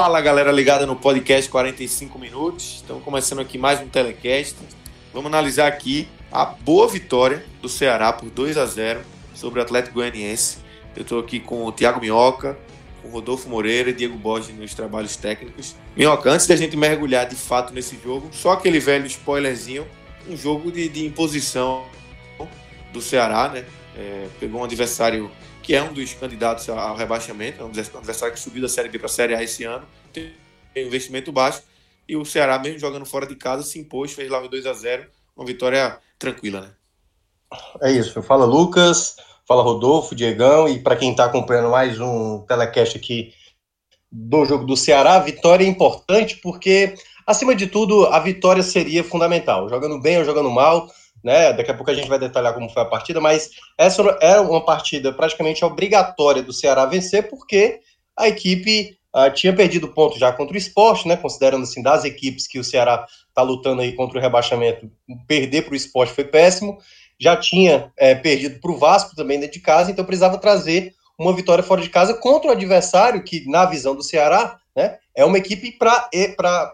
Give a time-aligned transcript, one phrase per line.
[0.00, 2.76] Fala galera ligada no podcast 45 minutos.
[2.76, 4.56] Estamos começando aqui mais um telecast.
[5.12, 9.00] Vamos analisar aqui a boa vitória do Ceará por 2 a 0
[9.34, 10.56] sobre o Atlético Goianiense.
[10.96, 12.58] Eu estou aqui com o Thiago Minhoca,
[13.02, 15.76] com o Rodolfo Moreira e Diego Borges nos trabalhos técnicos.
[15.94, 19.86] Minhoca, antes da gente mergulhar de fato nesse jogo, só aquele velho spoilerzinho,
[20.26, 21.84] um jogo de, de imposição
[22.90, 23.66] do Ceará, né?
[23.94, 25.30] É, pegou um adversário
[25.62, 28.98] que é um dos candidatos ao rebaixamento, é um adversário que subiu da Série B
[28.98, 30.32] para a Série A esse ano, tem
[30.76, 31.62] um investimento baixo,
[32.08, 34.72] e o Ceará, mesmo jogando fora de casa, se impôs, fez lá o 2 a
[34.72, 36.70] 0 uma vitória tranquila, né?
[37.80, 38.22] É isso.
[38.22, 43.32] Fala Lucas, fala Rodolfo, Diegão, e para quem está acompanhando mais um telecast aqui
[44.10, 46.94] do jogo do Ceará, vitória é importante porque,
[47.26, 49.68] acima de tudo, a vitória seria fundamental.
[49.68, 50.90] Jogando bem ou jogando mal,
[51.22, 51.52] né?
[51.52, 54.64] Daqui a pouco a gente vai detalhar como foi a partida, mas essa era uma
[54.64, 57.80] partida praticamente obrigatória do Ceará vencer, porque
[58.16, 61.16] a equipe uh, tinha perdido ponto já contra o esporte, né?
[61.16, 64.90] Considerando assim, das equipes que o Ceará está lutando aí contra o rebaixamento,
[65.26, 66.78] perder para o esporte foi péssimo.
[67.18, 71.34] Já tinha é, perdido para o Vasco também dentro de casa, então precisava trazer uma
[71.34, 75.36] vitória fora de casa contra o adversário, que, na visão do Ceará, né, é uma
[75.36, 76.08] equipe para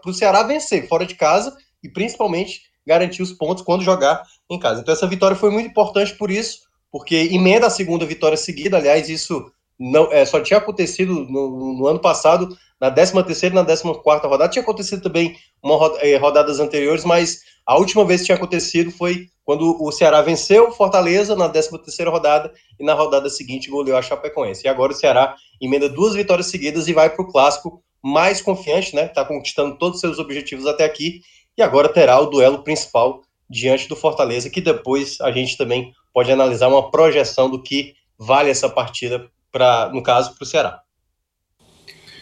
[0.05, 4.81] o Ceará vencer fora de casa e principalmente garantir os pontos quando jogar em casa.
[4.81, 9.09] Então essa vitória foi muito importante por isso, porque emenda a segunda vitória seguida, aliás,
[9.09, 13.65] isso não é, só tinha acontecido no, no ano passado, na 13 terceira e na
[13.65, 18.27] 14 quarta rodada, tinha acontecido também uma é, rodadas anteriores, mas a última vez que
[18.27, 22.93] tinha acontecido foi quando o Ceará venceu o Fortaleza na 13 terceira rodada e na
[22.93, 24.65] rodada seguinte goleou a Chapecoense.
[24.65, 28.95] E agora o Ceará emenda duas vitórias seguidas e vai para o clássico mais confiante,
[28.95, 29.05] né?
[29.05, 31.21] Está conquistando todos os seus objetivos até aqui
[31.57, 36.31] e agora terá o duelo principal diante do Fortaleza, que depois a gente também pode
[36.31, 40.81] analisar uma projeção do que vale essa partida, para no caso, para o Ceará.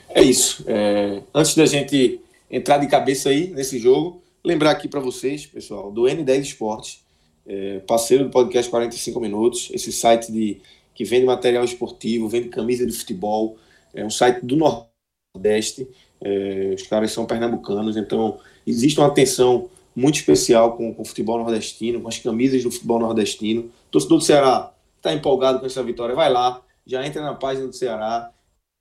[0.09, 0.63] É isso.
[0.68, 5.91] É, antes da gente entrar de cabeça aí nesse jogo, lembrar aqui para vocês, pessoal,
[5.91, 7.03] do N10 Esportes,
[7.45, 10.62] é, parceiro do podcast 45 Minutos, esse site de,
[10.94, 13.57] que vende material esportivo, vende camisa de futebol,
[13.94, 15.88] é um site do Nordeste,
[16.21, 21.37] é, os caras são pernambucanos, então existe uma atenção muito especial com, com o futebol
[21.37, 23.61] nordestino, com as camisas do futebol nordestino.
[23.61, 27.67] O torcedor do Ceará está empolgado com essa vitória, vai lá, já entra na página
[27.67, 28.31] do Ceará,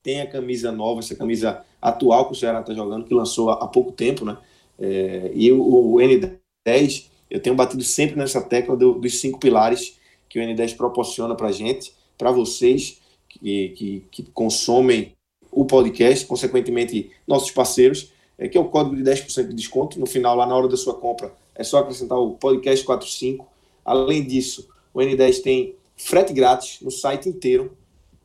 [0.03, 3.65] tem a camisa nova, essa camisa atual que o Ceará está jogando, que lançou há,
[3.65, 4.37] há pouco tempo, né?
[4.79, 9.99] É, e o, o, N10, eu tenho batido sempre nessa tecla do, dos cinco pilares
[10.29, 15.13] que o N10 proporciona para gente, para vocês que, que, que consomem
[15.55, 19.99] o podcast, consequentemente nossos parceiros, é, que é o código de 10% de desconto.
[20.01, 23.47] No final, lá na hora da sua compra, é só acrescentar o podcast 45.
[23.85, 27.77] Além disso, o N10 tem frete grátis no site inteiro,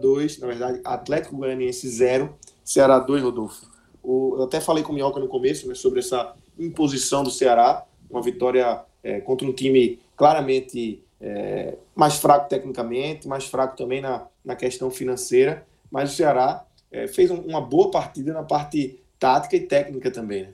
[0.00, 2.32] 2, na verdade, Atlético Goianiense 0,
[2.64, 3.68] Ceará 2, Rodolfo.
[4.00, 7.84] O, eu até falei com o Minhoca no começo né, sobre essa imposição do Ceará,
[8.08, 14.26] uma vitória é, contra um time claramente é, mais fraco tecnicamente, mais fraco também na,
[14.44, 19.56] na questão financeira, mas o Ceará é, fez um, uma boa partida na parte tática
[19.56, 20.44] e técnica também.
[20.44, 20.52] Né?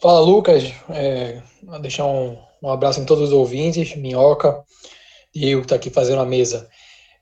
[0.00, 0.64] Fala, Lucas.
[0.88, 1.42] É,
[1.80, 4.64] deixar um, um abraço em todos os ouvintes, Minhoca,
[5.34, 6.68] eu que está aqui fazendo a mesa.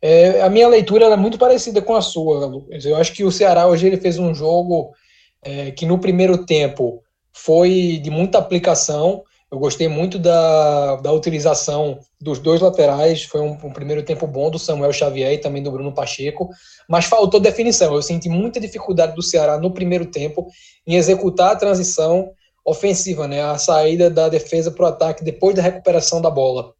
[0.00, 2.84] É, a minha leitura é muito parecida com a sua, Lucas.
[2.84, 4.94] Eu acho que o Ceará hoje ele fez um jogo
[5.42, 7.02] é, que no primeiro tempo
[7.32, 9.25] foi de muita aplicação.
[9.50, 13.24] Eu gostei muito da, da utilização dos dois laterais.
[13.24, 16.50] Foi um, um, primeiro tempo bom do Samuel Xavier e também do Bruno Pacheco,
[16.88, 17.94] mas faltou definição.
[17.94, 20.46] Eu senti muita dificuldade do Ceará no primeiro tempo
[20.86, 22.30] em executar a transição
[22.62, 23.42] ofensiva, né?
[23.42, 26.74] A saída da defesa para o ataque depois da recuperação da bola.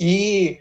[0.00, 0.58] E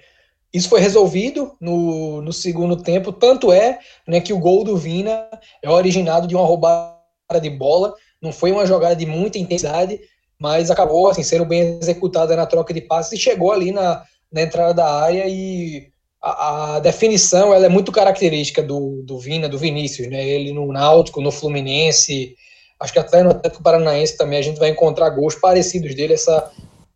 [0.54, 5.30] isso foi resolvido no, no segundo tempo, tanto é né, que o gol do Vina
[5.62, 6.98] é originado de uma roubada
[7.42, 10.00] de bola, não foi uma jogada de muita intensidade,
[10.40, 14.42] mas acabou assim, sendo bem executada na troca de passes e chegou ali na, na
[14.42, 15.90] entrada da área e
[16.22, 20.28] a, a, definição ela é muito característica do, do Vina, do Vinícius, né?
[20.28, 22.36] Ele no Náutico, no Fluminense,
[22.80, 26.52] acho que até no Atlético Paranaense também a gente vai encontrar gols parecidos dele, essa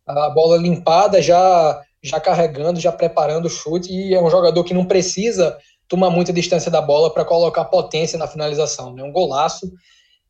[0.06, 4.74] a bola limpada já já carregando, já preparando o chute e é um jogador que
[4.74, 5.56] não precisa
[5.86, 9.04] tomar muita distância da bola para colocar potência na finalização, né?
[9.04, 9.70] Um golaço.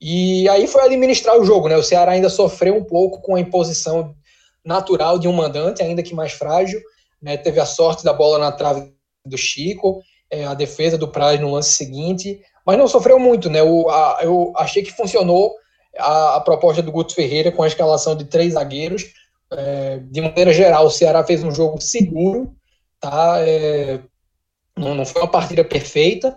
[0.04, 1.76] E aí foi administrar o jogo, né?
[1.76, 4.16] O Ceará ainda sofreu um pouco com a imposição
[4.64, 6.80] natural de um mandante, ainda que mais frágil,
[7.22, 7.36] né?
[7.36, 8.92] Teve a sorte da bola na trave
[9.24, 13.62] do Chico, é, a defesa do Praz no lance seguinte, mas não sofreu muito, né?
[13.62, 15.54] O, a, eu achei que funcionou
[15.96, 19.04] a, a, proposta do Guto Ferreira com a escalação de três zagueiros.
[19.52, 22.52] É, de maneira geral, o Ceará fez um jogo seguro,
[22.98, 23.36] tá?
[23.38, 24.00] É,
[24.76, 26.36] não, não foi uma partida perfeita,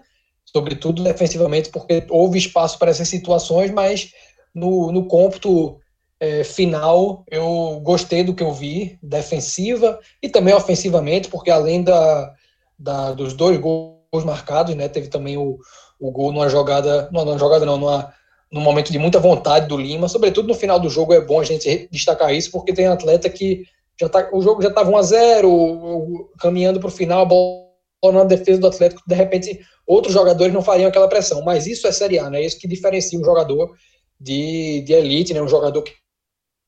[0.55, 4.11] sobretudo defensivamente, porque houve espaço para essas situações, mas
[4.53, 5.77] no, no cômputo
[6.17, 12.33] é, final eu gostei do que eu vi, defensiva e também ofensivamente, porque além da,
[12.79, 15.59] da dos dois gols marcados, né, teve também o,
[15.99, 18.13] o gol numa jogada, numa jogada não, numa,
[18.49, 21.43] num momento de muita vontade do Lima, sobretudo no final do jogo é bom a
[21.43, 23.65] gente destacar isso, porque tem atleta que
[23.99, 27.65] já tá, o jogo já estava 1 a 0 caminhando para o final, a bola
[28.13, 31.91] na defesa do Atlético, de repente outros jogadores não fariam aquela pressão, mas isso é
[31.91, 32.43] Série A, né?
[32.43, 33.75] Isso que diferencia um jogador
[34.19, 35.41] de, de elite, né?
[35.41, 35.93] Um jogador que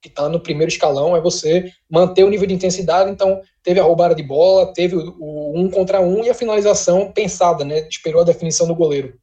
[0.05, 3.09] está no primeiro escalão é você manter o nível de intensidade.
[3.09, 7.11] Então, teve a roubada de bola, teve o, o um contra um e a finalização
[7.11, 7.87] pensada, né?
[7.89, 9.17] Esperou a definição do goleiro.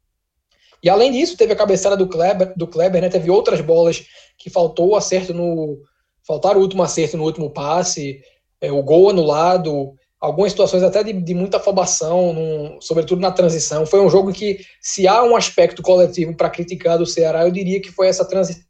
[0.82, 3.08] E além disso, teve a cabeçada do Kleber, do Kleber, né?
[3.08, 4.04] Teve outras bolas
[4.36, 5.78] que faltou o acerto no.
[6.26, 8.20] Faltaram o último acerto no último passe,
[8.60, 9.94] é, o gol anulado,
[10.24, 13.84] algumas situações até de, de muita afobação, num, sobretudo na transição.
[13.84, 17.80] Foi um jogo que, se há um aspecto coletivo para criticar do Ceará, eu diria
[17.80, 18.64] que foi essa transição,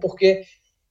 [0.00, 0.42] porque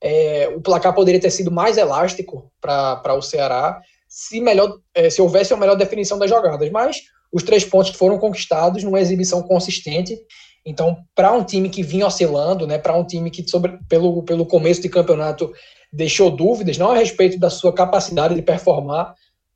[0.01, 5.21] é, o placar poderia ter sido mais elástico para o Ceará se, melhor, é, se
[5.21, 6.69] houvesse uma melhor definição das jogadas.
[6.71, 10.17] Mas os três pontos foram conquistados numa exibição consistente.
[10.65, 14.47] Então, para um time que vinha oscilando, né, para um time que sobre, pelo, pelo
[14.47, 15.53] começo de campeonato
[15.93, 19.13] deixou dúvidas, não a respeito da sua capacidade de performar,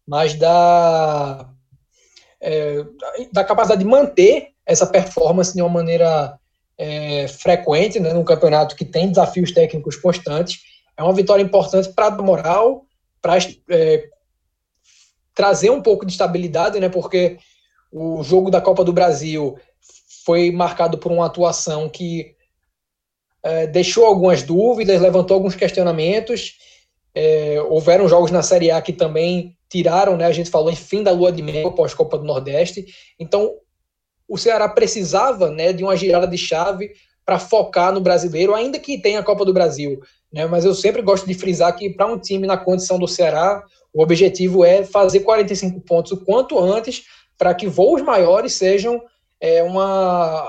[0.07, 1.49] mas da,
[2.41, 2.85] é,
[3.31, 6.37] da capacidade de manter essa performance de uma maneira
[6.77, 10.59] é, frequente né, num campeonato que tem desafios técnicos constantes.
[10.97, 12.85] É uma vitória importante para a moral,
[13.21, 13.37] para
[13.69, 14.09] é,
[15.33, 17.37] trazer um pouco de estabilidade, né, porque
[17.91, 19.57] o jogo da Copa do Brasil
[20.25, 22.35] foi marcado por uma atuação que
[23.43, 26.57] é, deixou algumas dúvidas, levantou alguns questionamentos.
[27.13, 30.25] É, houveram jogos na Série A que também tiraram, né?
[30.25, 32.85] A gente falou em fim da lua de mel pós-Copa do Nordeste.
[33.19, 33.55] Então,
[34.29, 36.91] o Ceará precisava né, de uma girada de chave
[37.25, 39.99] para focar no brasileiro, ainda que tenha a Copa do Brasil.
[40.31, 40.45] Né?
[40.45, 44.03] Mas eu sempre gosto de frisar que para um time na condição do Ceará, o
[44.03, 49.01] objetivo é fazer 45 pontos o quanto antes para que voos maiores sejam
[49.41, 50.47] é, uma,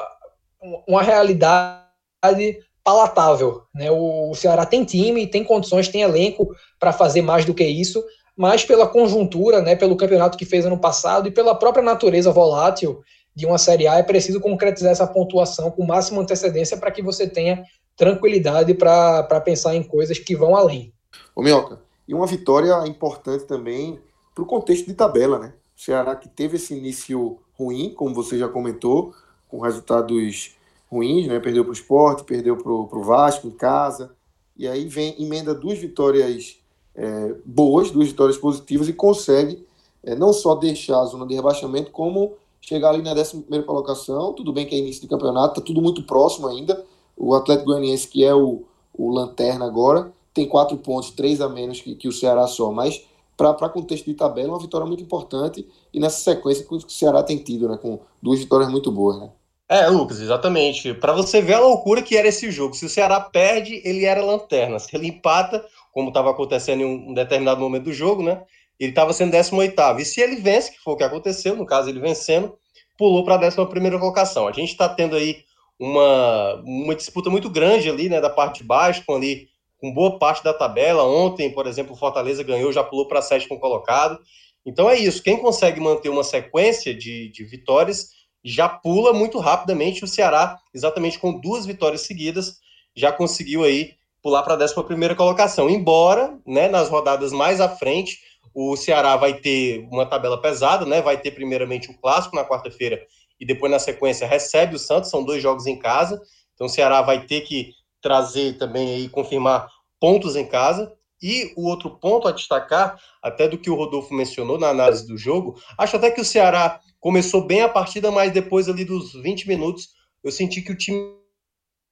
[0.87, 3.63] uma realidade palatável.
[3.75, 3.91] Né?
[3.91, 8.05] O Ceará tem time, tem condições, tem elenco para fazer mais do que isso,
[8.37, 13.03] mas pela conjuntura, né, pelo campeonato que fez ano passado e pela própria natureza volátil
[13.35, 17.29] de uma Série A, é preciso concretizar essa pontuação com máxima antecedência para que você
[17.29, 17.65] tenha
[17.97, 20.93] tranquilidade para pensar em coisas que vão além.
[21.35, 24.01] Ô Minhoca, e uma vitória importante também
[24.35, 25.53] para o contexto de tabela, né?
[25.77, 29.15] O Ceará que teve esse início ruim, como você já comentou,
[29.49, 30.57] com resultados
[30.91, 31.39] ruins, né?
[31.41, 34.15] Perdeu para o esporte, perdeu para o Vasco em casa,
[34.57, 36.59] e aí vem, emenda duas vitórias
[36.95, 39.67] é, boas, duas vitórias positivas e consegue
[40.03, 44.33] é, não só deixar a zona de rebaixamento, como chegar ali na 11 colocação.
[44.33, 46.85] Tudo bem que é início de campeonato, tá tudo muito próximo ainda.
[47.17, 51.81] O Atlético Goianiense, que é o, o lanterna agora, tem quatro pontos, três a menos
[51.81, 53.05] que, que o Ceará só, mas
[53.37, 57.23] para contexto de tabela, é uma vitória muito importante e nessa sequência que o Ceará
[57.23, 59.19] tem tido, né, com duas vitórias muito boas.
[59.19, 59.31] Né?
[59.69, 60.95] É, Lucas, exatamente.
[60.95, 62.75] Para você ver a loucura que era esse jogo.
[62.75, 64.79] Se o Ceará perde, ele era lanterna.
[64.79, 68.43] Se ele empata, como estava acontecendo em um determinado momento do jogo, né?
[68.81, 69.81] Ele estava sendo 18.
[70.01, 72.59] E se ele vence, que foi o que aconteceu, no caso ele vencendo,
[72.99, 73.57] pulou para a 11
[74.01, 74.49] colocação.
[74.49, 75.45] A gente está tendo aí
[75.79, 79.49] uma, uma disputa muito grande ali, né, da parte de baixo, com ali
[79.79, 81.05] com boa parte da tabela.
[81.05, 84.19] Ontem, por exemplo, o Fortaleza ganhou, já pulou para sétimo colocado.
[84.67, 85.23] Então é isso.
[85.23, 88.09] Quem consegue manter uma sequência de, de vitórias
[88.43, 90.03] já pula muito rapidamente.
[90.03, 92.59] O Ceará, exatamente com duas vitórias seguidas,
[92.97, 93.93] já conseguiu aí
[94.25, 95.69] pular para a 11 colocação.
[95.69, 98.19] Embora, né, nas rodadas mais à frente,
[98.55, 101.03] o Ceará vai ter uma tabela pesada, né?
[101.03, 102.99] Vai ter primeiramente o clássico na quarta-feira
[103.39, 106.23] e depois na sequência recebe o Santos, são dois jogos em casa.
[106.55, 109.69] Então o Ceará vai ter que trazer também aí confirmar
[110.01, 110.91] pontos em casa.
[111.23, 115.17] E o outro ponto a destacar, até do que o Rodolfo mencionou na análise do
[115.17, 119.49] jogo, acho até que o Ceará começou bem a partida, mas depois ali dos 20
[119.49, 119.89] minutos
[120.23, 121.24] eu senti que o time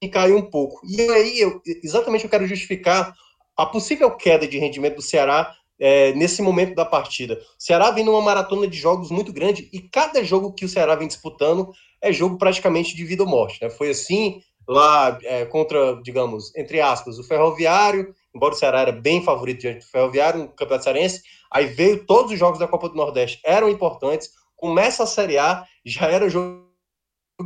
[0.09, 0.81] caiu um pouco.
[0.87, 3.13] E aí, eu, exatamente eu quero justificar
[3.55, 7.35] a possível queda de rendimento do Ceará é, nesse momento da partida.
[7.35, 10.95] O Ceará vem numa maratona de jogos muito grande e cada jogo que o Ceará
[10.95, 13.59] vem disputando é jogo praticamente de vida ou morte.
[13.61, 13.69] Né?
[13.69, 19.23] Foi assim lá é, contra, digamos, entre aspas, o Ferroviário, embora o Ceará era bem
[19.23, 22.95] favorito diante do Ferroviário no Campeonato Cearense, aí veio todos os jogos da Copa do
[22.95, 26.62] Nordeste, eram importantes, começa a Série A, já era jogo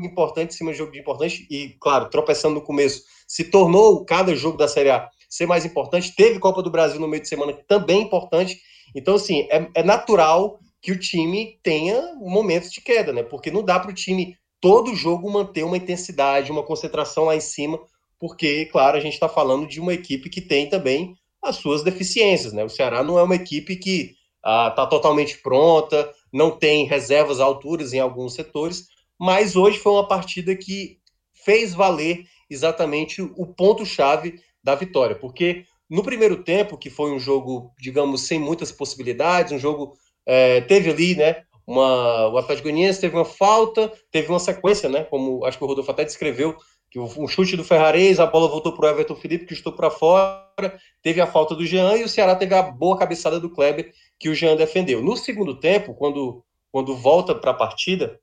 [0.06, 4.36] importante em cima de jogo de importante, e claro, tropeçando no começo, se tornou cada
[4.36, 6.16] jogo da Série A ser mais importante.
[6.16, 8.60] Teve Copa do Brasil no meio de semana, também importante.
[8.96, 13.24] Então, assim, é, é natural que o time tenha momentos de queda, né?
[13.24, 17.42] Porque não dá para o time, todo jogo, manter uma intensidade, uma concentração lá em
[17.42, 17.80] cima,
[18.20, 22.54] porque, claro, a gente está falando de uma equipe que tem também as suas deficiências,
[22.54, 22.63] né?
[22.63, 27.94] O Ceará não é uma equipe que está ah, totalmente pronta, não tem reservas alturas
[27.94, 28.88] em alguns setores,
[29.19, 30.97] mas hoje foi uma partida que
[31.33, 37.71] fez valer exatamente o ponto-chave da vitória, porque no primeiro tempo, que foi um jogo,
[37.79, 39.93] digamos, sem muitas possibilidades, um jogo
[40.25, 45.03] é, teve ali, né, uma, o Atlético Goianiense teve uma falta, teve uma sequência, né,
[45.05, 46.57] como acho que o Rodolfo até descreveu,
[46.89, 49.89] que um chute do Ferrarez, a bola voltou para o Everton Felipe, que estou para
[49.89, 53.91] fora, teve a falta do Jean e o Ceará teve a boa cabeçada do Kleber,
[54.17, 55.01] que o Jean defendeu.
[55.01, 58.17] No segundo tempo, quando, quando volta para a partida,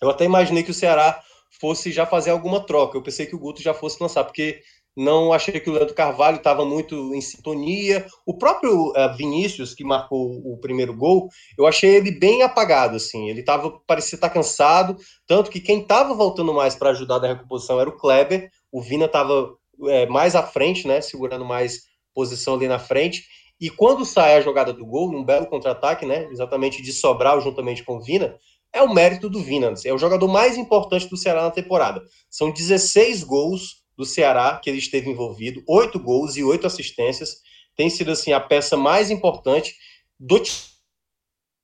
[0.00, 1.20] eu até imaginei que o Ceará
[1.60, 2.96] fosse já fazer alguma troca.
[2.96, 4.60] Eu pensei que o Guto já fosse lançar, porque
[4.96, 8.06] não achei que o Leandro Carvalho estava muito em sintonia.
[8.24, 13.28] O próprio uh, Vinícius, que marcou o primeiro gol, eu achei ele bem apagado, assim.
[13.28, 14.96] Ele tava, parecia estar tá cansado,
[15.26, 18.50] tanto que quem estava voltando mais para ajudar na recomposição era o Kleber.
[18.70, 19.54] O Vina estava
[19.88, 21.82] é, mais à frente, né, segurando mais
[22.14, 23.24] posição ali na frente.
[23.60, 27.82] E quando sai a jogada do gol, num belo contra-ataque, né, exatamente de Sobral juntamente
[27.82, 28.36] com o Vina,
[28.74, 29.72] é o mérito do Vina.
[29.84, 32.02] É o jogador mais importante do Ceará na temporada.
[32.28, 37.36] São 16 gols do Ceará que ele esteve envolvido, oito gols e oito assistências,
[37.76, 39.76] tem sido assim a peça mais importante
[40.18, 40.42] do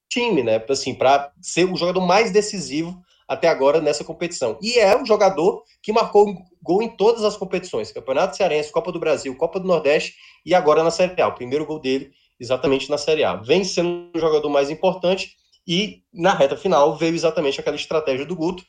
[0.09, 0.65] time, né?
[0.69, 4.59] Assim, para ser o jogador mais decisivo até agora nessa competição.
[4.63, 9.01] E é um jogador que marcou gol em todas as competições: Campeonato Cearense, Copa do
[9.01, 10.15] Brasil, Copa do Nordeste
[10.47, 11.29] e agora na Série A.
[11.29, 13.37] O primeiro gol dele exatamente na Série A.
[13.37, 15.37] Vem sendo o jogador mais importante
[15.67, 18.65] e na reta final veio exatamente aquela estratégia do Guto,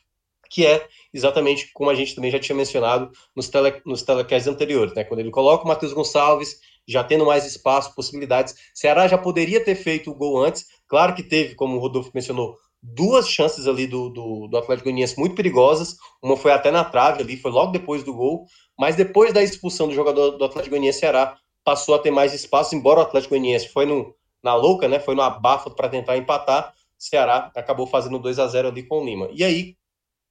[0.50, 4.94] que é exatamente como a gente também já tinha mencionado nos, tele, nos telecasts anteriores,
[4.94, 5.02] né?
[5.02, 8.54] Quando ele coloca o Matheus Gonçalves, já tendo mais espaço, possibilidades.
[8.74, 12.56] Ceará já poderia ter feito o gol antes, claro que teve, como o Rodolfo mencionou,
[12.82, 17.22] duas chances ali do, do, do Atlético Goianiense muito perigosas, uma foi até na trave
[17.22, 18.44] ali, foi logo depois do gol,
[18.78, 22.74] mas depois da expulsão do jogador do Atlético Goianiense, Ceará passou a ter mais espaço,
[22.74, 26.74] embora o Atlético Goianiense foi no, na louca, né, foi no abafa para tentar empatar,
[27.02, 29.28] Ceará acabou fazendo 2 a 0 ali com o Lima.
[29.32, 29.76] E aí,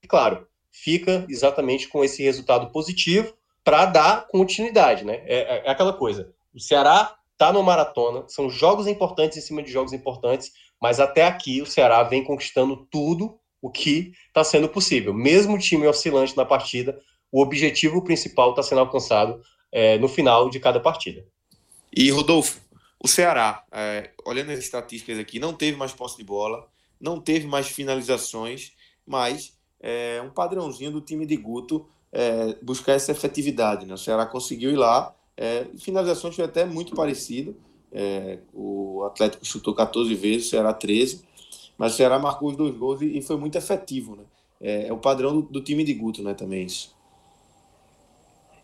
[0.08, 5.22] claro, fica exatamente com esse resultado positivo para dar continuidade, né?
[5.26, 6.34] É, é, é, aquela coisa.
[6.54, 10.52] O Ceará está no maratona, são jogos importantes em cima de jogos importantes,
[10.82, 15.14] mas até aqui o Ceará vem conquistando tudo o que está sendo possível.
[15.14, 16.98] Mesmo o time oscilante na partida,
[17.32, 21.26] o objetivo principal está sendo alcançado é, no final de cada partida.
[21.96, 22.62] E Rodolfo,
[23.04, 26.68] o Ceará, é, olhando as estatísticas aqui, não teve mais posse de bola,
[27.00, 28.74] não teve mais finalizações,
[29.06, 33.86] mas é, um padrãozinho do time de Guto é, buscar essa efetividade.
[33.86, 33.94] Né?
[33.94, 37.56] O Ceará conseguiu ir lá, é, finalizações foi até muito parecido.
[37.92, 41.24] É, o Atlético chutou 14 vezes, o Ceará 13,
[41.78, 44.16] mas o Ceará marcou os dois gols e, e foi muito efetivo.
[44.16, 44.24] Né?
[44.62, 46.36] É, é, o padrão do, do, time de Guto, né?
[46.36, 46.96] Também isso.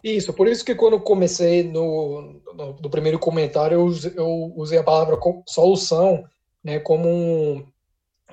[0.03, 4.83] Isso, por isso que quando comecei no, no, no primeiro comentário, eu, eu, usei a
[4.83, 6.23] palavra solução
[6.63, 7.65] né, como um,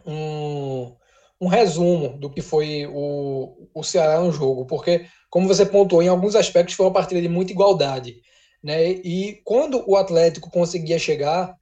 [0.07, 0.97] um,
[1.41, 6.09] um, resumo do que foi o, o Ceará no jogo, porque, como você pontuou, em
[6.09, 8.17] alguns aspectos foi uma partida de muita igualdade.
[8.63, 11.55] Né, e quando o Atlético conseguia chegar,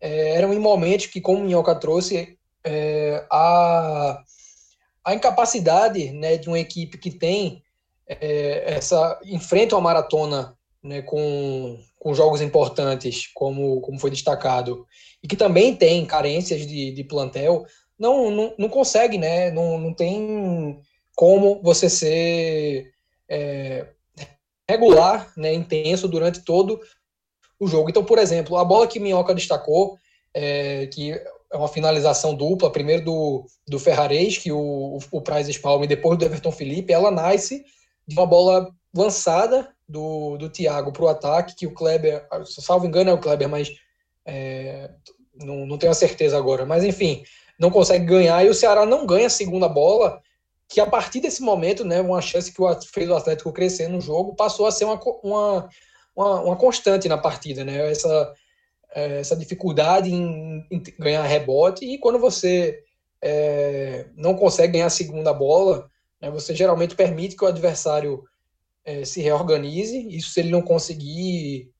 [0.00, 4.22] é, eram em momentos que, como o Minhoca trouxe, é, a,
[5.04, 7.63] a incapacidade né, de uma equipe que tem
[8.06, 14.86] é, essa enfrenta uma maratona né, com, com jogos importantes, como, como foi destacado,
[15.22, 17.64] e que também tem carências de, de plantel,
[17.98, 19.50] não, não, não consegue, né?
[19.50, 20.78] Não, não tem
[21.16, 22.92] como você ser
[23.28, 23.86] é,
[24.68, 26.80] regular, né, intenso durante todo
[27.58, 27.88] o jogo.
[27.88, 29.96] Então, por exemplo, a bola que Minhoca destacou,
[30.34, 35.84] é, que é uma finalização dupla, primeiro do, do Ferrarez, que o, o Price espalma,
[35.84, 37.64] e depois do Everton Felipe, ela nasce
[38.06, 43.10] de uma bola lançada do, do Thiago para o ataque, que o Kleber, salvo engano
[43.10, 43.70] é o Kleber, mas
[44.26, 44.90] é,
[45.34, 46.64] não, não tenho a certeza agora.
[46.64, 47.22] Mas enfim,
[47.58, 50.20] não consegue ganhar e o Ceará não ganha a segunda bola,
[50.68, 54.34] que a partir desse momento, né, uma chance que fez o Atlético crescer no jogo,
[54.34, 55.68] passou a ser uma, uma,
[56.16, 57.90] uma, uma constante na partida, né?
[57.90, 58.34] Essa,
[58.94, 62.82] é, essa dificuldade em, em, ganhar rebote e quando você
[63.20, 65.90] é, não consegue ganhar a segunda bola,
[66.30, 68.24] você geralmente permite que o adversário
[68.84, 71.70] é, se reorganize, isso se ele não conseguir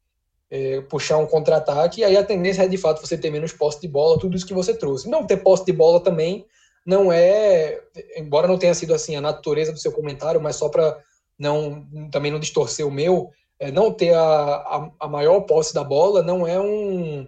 [0.50, 3.88] é, puxar um contra-ataque, aí a tendência é de fato você ter menos posse de
[3.88, 5.08] bola, tudo isso que você trouxe.
[5.08, 6.46] Não ter posse de bola também
[6.86, 7.80] não é,
[8.16, 10.98] embora não tenha sido assim a natureza do seu comentário, mas só para
[11.38, 15.82] não também não distorcer o meu, é, não ter a, a, a, maior posse da
[15.82, 17.26] bola não é um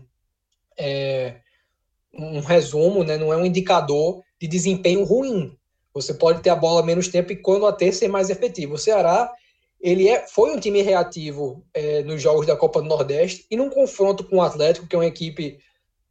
[0.78, 1.36] é,
[2.12, 5.56] um resumo, né, não é um indicador de desempenho ruim.
[5.96, 8.74] Você pode ter a bola menos tempo e quando a ter ser mais efetivo.
[8.74, 9.32] O Ceará
[9.80, 13.70] ele é, foi um time reativo é, nos jogos da Copa do Nordeste e num
[13.70, 15.58] confronto com o Atlético, que é uma equipe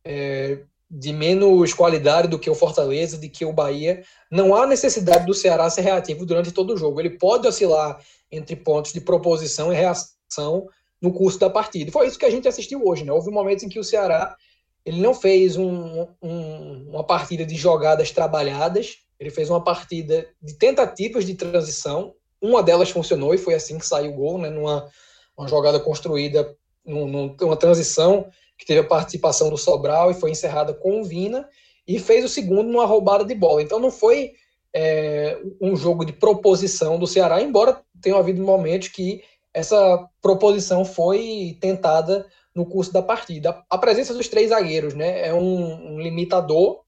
[0.03, 5.25] é, de menos qualidade do que o Fortaleza, de que o Bahia, não há necessidade
[5.25, 6.99] do Ceará ser reativo durante todo o jogo.
[6.99, 7.99] Ele pode oscilar
[8.31, 10.67] entre pontos de proposição e reação
[10.99, 11.91] no curso da partida.
[11.91, 13.03] Foi isso que a gente assistiu hoje.
[13.03, 13.11] Né?
[13.11, 14.35] Houve momentos em que o Ceará
[14.83, 20.53] ele não fez um, um, uma partida de jogadas trabalhadas, ele fez uma partida de
[20.55, 22.13] tentativas de transição.
[22.41, 24.49] Uma delas funcionou e foi assim que saiu o gol, né?
[24.49, 24.89] Numa
[25.37, 30.73] uma jogada construída, num, numa transição que teve a participação do Sobral e foi encerrada
[30.73, 31.47] com o Vina.
[31.87, 33.61] E fez o segundo numa roubada de bola.
[33.61, 34.31] Então não foi
[34.73, 39.21] é, um jogo de proposição do Ceará, embora tenha havido momentos que
[39.53, 43.63] essa proposição foi tentada no curso da partida.
[43.69, 46.84] A presença dos três zagueiros né, é um, um limitador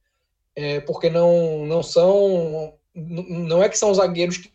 [0.57, 2.73] é, porque não, não são.
[2.95, 4.51] Não é que são zagueiros que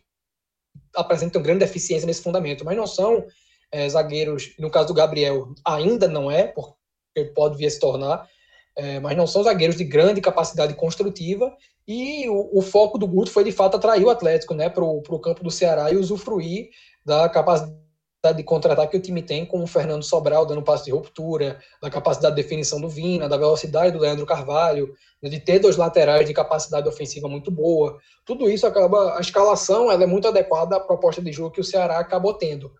[0.93, 3.25] apresentam grande deficiência nesse fundamento, mas não são
[3.71, 8.29] é, zagueiros, no caso do Gabriel, ainda não é, porque pode vir a se tornar,
[8.75, 11.55] é, mas não são zagueiros de grande capacidade construtiva,
[11.87, 15.19] e o, o foco do Guto foi de fato atrair o Atlético né, para o
[15.19, 16.69] campo do Ceará e usufruir
[17.05, 17.82] da capacidade
[18.31, 21.89] de contra-ataque que o time tem, com o Fernando Sobral dando passo de ruptura, da
[21.89, 26.25] capacidade de definição do Vina, da velocidade do Leandro Carvalho, né, de ter dois laterais
[26.25, 27.99] de capacidade ofensiva muito boa.
[28.25, 29.17] Tudo isso acaba.
[29.17, 32.71] A escalação ela é muito adequada à proposta de jogo que o Ceará acabou tendo.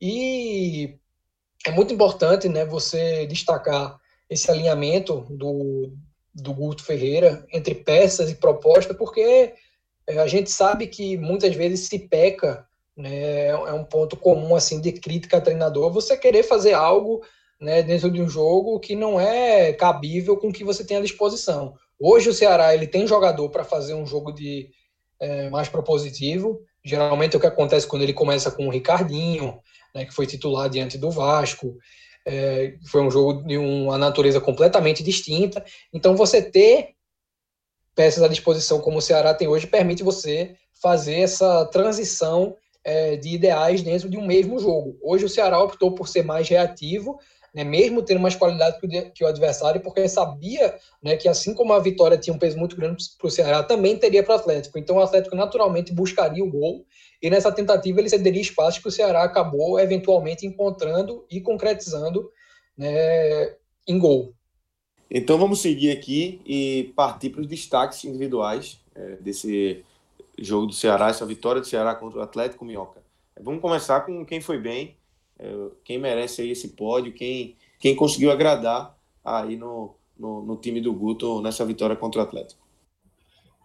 [0.00, 0.98] E
[1.64, 5.92] é muito importante né, você destacar esse alinhamento do,
[6.34, 9.54] do Guto Ferreira entre peças e proposta, porque
[10.06, 12.66] é, a gente sabe que muitas vezes se peca
[12.98, 13.46] né?
[13.46, 17.22] É um ponto comum assim de crítica a treinador, você querer fazer algo
[17.60, 21.00] né, dentro de um jogo que não é cabível com o que você tem à
[21.00, 21.74] disposição.
[21.98, 24.70] Hoje o Ceará ele tem jogador para fazer um jogo de
[25.20, 26.60] é, mais propositivo.
[26.84, 29.60] Geralmente é o que acontece quando ele começa com o Ricardinho,
[29.94, 31.76] né, que foi titular diante do Vasco.
[32.26, 35.64] É, foi um jogo de uma natureza completamente distinta.
[35.92, 36.90] Então você ter
[37.94, 42.56] peças à disposição como o Ceará tem hoje permite você fazer essa transição
[42.88, 44.98] é, de ideais dentro de um mesmo jogo.
[45.02, 47.18] Hoje o Ceará optou por ser mais reativo,
[47.54, 48.78] né, mesmo tendo mais qualidade
[49.14, 52.74] que o adversário, porque sabia né, que assim como a vitória tinha um peso muito
[52.74, 54.78] grande para o Ceará, também teria para o Atlético.
[54.78, 56.86] Então o Atlético naturalmente buscaria o gol,
[57.20, 62.30] e nessa tentativa ele cederia espaço que o Ceará acabou eventualmente encontrando e concretizando
[62.76, 63.54] né,
[63.86, 64.32] em gol.
[65.10, 69.84] Então vamos seguir aqui e partir para os destaques individuais é, desse
[70.38, 73.02] jogo do Ceará, essa vitória do Ceará contra o Atlético Minhoca.
[73.40, 74.96] Vamos começar com quem foi bem,
[75.38, 75.52] é,
[75.84, 80.92] quem merece aí esse pódio, quem, quem conseguiu agradar aí no, no, no time do
[80.92, 82.66] Guto nessa vitória contra o Atlético.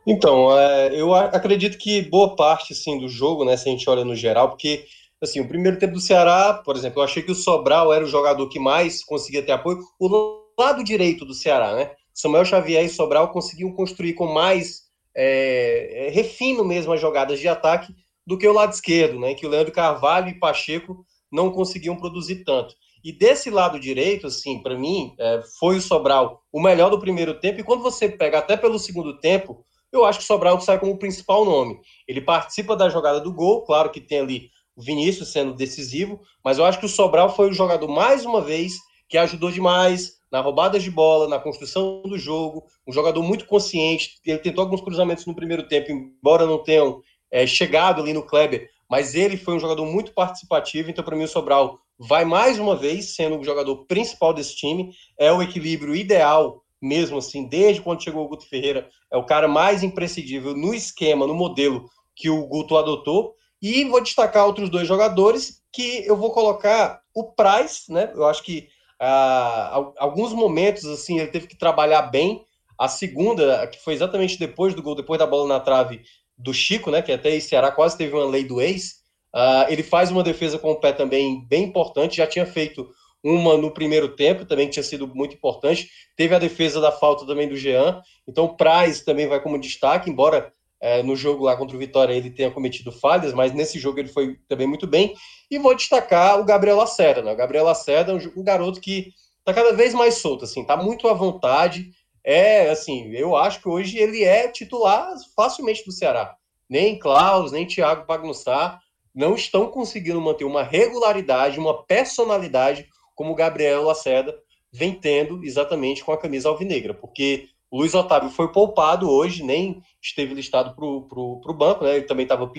[0.05, 4.03] Então, é, eu acredito que boa parte assim, do jogo, né, se a gente olha
[4.03, 4.85] no geral, porque
[5.21, 8.07] assim, o primeiro tempo do Ceará, por exemplo, eu achei que o Sobral era o
[8.07, 9.79] jogador que mais conseguia ter apoio.
[9.97, 11.91] O lado direito do Ceará, né?
[12.13, 14.82] Samuel Xavier e Sobral conseguiam construir com mais
[15.15, 17.93] é, é, refino mesmo as jogadas de ataque
[18.25, 19.33] do que o lado esquerdo, né?
[19.33, 22.75] Que o Leandro Carvalho e Pacheco não conseguiam produzir tanto.
[23.03, 27.39] E desse lado direito, assim, para mim, é, foi o Sobral o melhor do primeiro
[27.39, 27.59] tempo.
[27.59, 30.93] E quando você pega até pelo segundo tempo, eu acho que o Sobral sai como
[30.93, 31.79] o principal nome.
[32.07, 36.57] Ele participa da jogada do gol, claro que tem ali o Vinícius sendo decisivo, mas
[36.57, 38.73] eu acho que o Sobral foi o jogador, mais uma vez,
[39.07, 44.19] que ajudou demais na roubada de bola, na construção do jogo, um jogador muito consciente.
[44.25, 48.67] Ele tentou alguns cruzamentos no primeiro tempo, embora não tenham é, chegado ali no Kleber,
[48.89, 50.89] mas ele foi um jogador muito participativo.
[50.89, 54.91] Então, para mim, o Sobral vai mais uma vez sendo o jogador principal desse time.
[55.19, 58.89] É o equilíbrio ideal, mesmo assim, desde quando chegou o Guto Ferreira.
[59.11, 63.35] É o cara mais imprescindível no esquema, no modelo que o Guto adotou.
[63.61, 68.11] E vou destacar outros dois jogadores que eu vou colocar o Price, né?
[68.15, 68.67] Eu acho que
[68.99, 72.43] ah, alguns momentos assim ele teve que trabalhar bem.
[72.77, 76.01] A segunda, que foi exatamente depois do gol, depois da bola na trave
[76.37, 77.01] do Chico, né?
[77.01, 79.03] Que até esse Ceará quase teve uma lei do ex.
[79.33, 82.17] Uh, ele faz uma defesa com o pé também bem importante.
[82.17, 82.89] Já tinha feito
[83.23, 85.89] uma no primeiro tempo, também que tinha sido muito importante.
[86.15, 88.01] Teve a defesa da falta também do Jean.
[88.27, 90.51] Então, o Praz também vai como destaque, embora
[90.83, 94.09] é, no jogo lá contra o Vitória ele tenha cometido falhas, mas nesse jogo ele
[94.09, 95.15] foi também muito bem.
[95.49, 97.31] E vou destacar o Gabriel Lacerda, né?
[97.31, 100.75] O Gabriel Lacerda é um, um garoto que está cada vez mais solto, assim, tá
[100.75, 101.91] muito à vontade.
[102.21, 106.35] É, assim, eu acho que hoje ele é titular facilmente do Ceará.
[106.69, 108.81] Nem Klaus, nem Thiago Bagnussar
[109.15, 114.35] não estão conseguindo manter uma regularidade, uma personalidade como o Gabriel Lacerda
[114.69, 120.33] vem tendo exatamente com a camisa alvinegra, porque Luiz Otávio foi poupado hoje, nem esteve
[120.33, 121.95] listado para o banco, né?
[121.95, 122.51] Ele também estava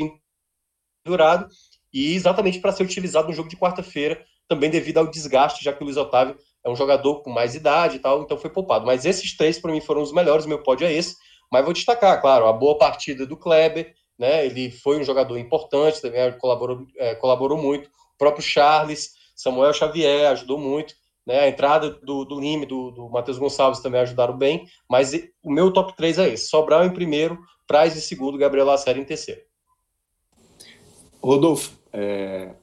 [1.04, 1.48] pendurado,
[1.92, 5.82] e exatamente para ser utilizado no jogo de quarta-feira, também devido ao desgaste, já que
[5.82, 8.84] o Luiz Otávio é um jogador com mais idade e tal, então foi poupado.
[8.84, 11.16] Mas esses três, para mim, foram os melhores, meu pódio é esse.
[11.52, 14.44] Mas vou destacar, claro, a boa partida do Kleber, né?
[14.44, 17.88] Ele foi um jogador importante, também colaborou, é, colaborou muito.
[17.88, 20.94] O próprio Charles, Samuel Xavier ajudou muito.
[21.26, 21.40] Né?
[21.40, 25.72] A entrada do, do Lime, do, do Matheus Gonçalves também ajudaram bem, mas o meu
[25.72, 29.40] top 3 é esse: Sobral em primeiro, Praz em segundo, Gabriel Lacerda em terceiro.
[31.22, 32.54] Rodolfo, é...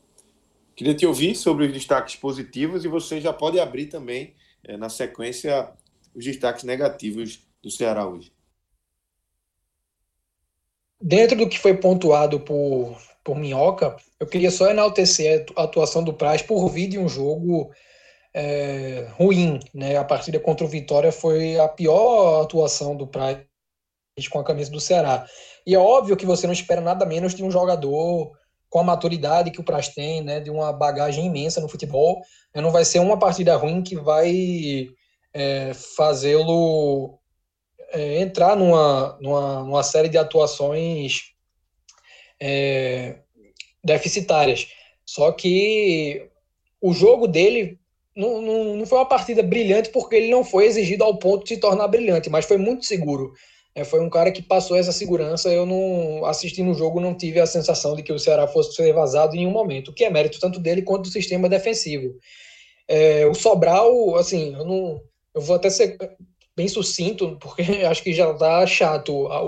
[0.76, 4.90] queria te ouvir sobre os destaques positivos e você já pode abrir também, é, na
[4.90, 5.72] sequência,
[6.14, 8.32] os destaques negativos do Ceará hoje.
[11.02, 16.14] Dentro do que foi pontuado por, por Minhoca, eu queria só enaltecer a atuação do
[16.14, 17.72] Praz por vir de um jogo
[18.34, 19.60] é, ruim.
[19.74, 19.98] Né?
[19.98, 23.46] A partida contra o Vitória foi a pior atuação do Praia
[24.30, 25.26] com a camisa do Ceará.
[25.66, 28.32] E é óbvio que você não espera nada menos de um jogador
[28.70, 32.22] com a maturidade que o Praz tem, né, de uma bagagem imensa no futebol.
[32.56, 34.88] Não vai ser uma partida ruim que vai
[35.34, 37.20] é, fazê-lo
[37.92, 41.34] é, entrar numa, numa, numa, série de atuações
[42.40, 43.20] é,
[43.84, 44.68] deficitárias.
[45.06, 46.30] Só que
[46.80, 47.81] o jogo dele
[48.16, 51.50] não, não, não foi uma partida brilhante porque ele não foi exigido ao ponto de
[51.50, 53.34] se tornar brilhante, mas foi muito seguro.
[53.74, 55.50] É, foi um cara que passou essa segurança.
[55.50, 58.92] Eu não assistindo o jogo, não tive a sensação de que o Ceará fosse ser
[58.94, 62.16] vazado em nenhum momento, o que é mérito tanto dele quanto do sistema defensivo.
[62.88, 65.02] É, o Sobral, assim, eu não,
[65.34, 65.98] eu vou até ser
[66.56, 69.42] bem sucinto, porque acho que já está chato a,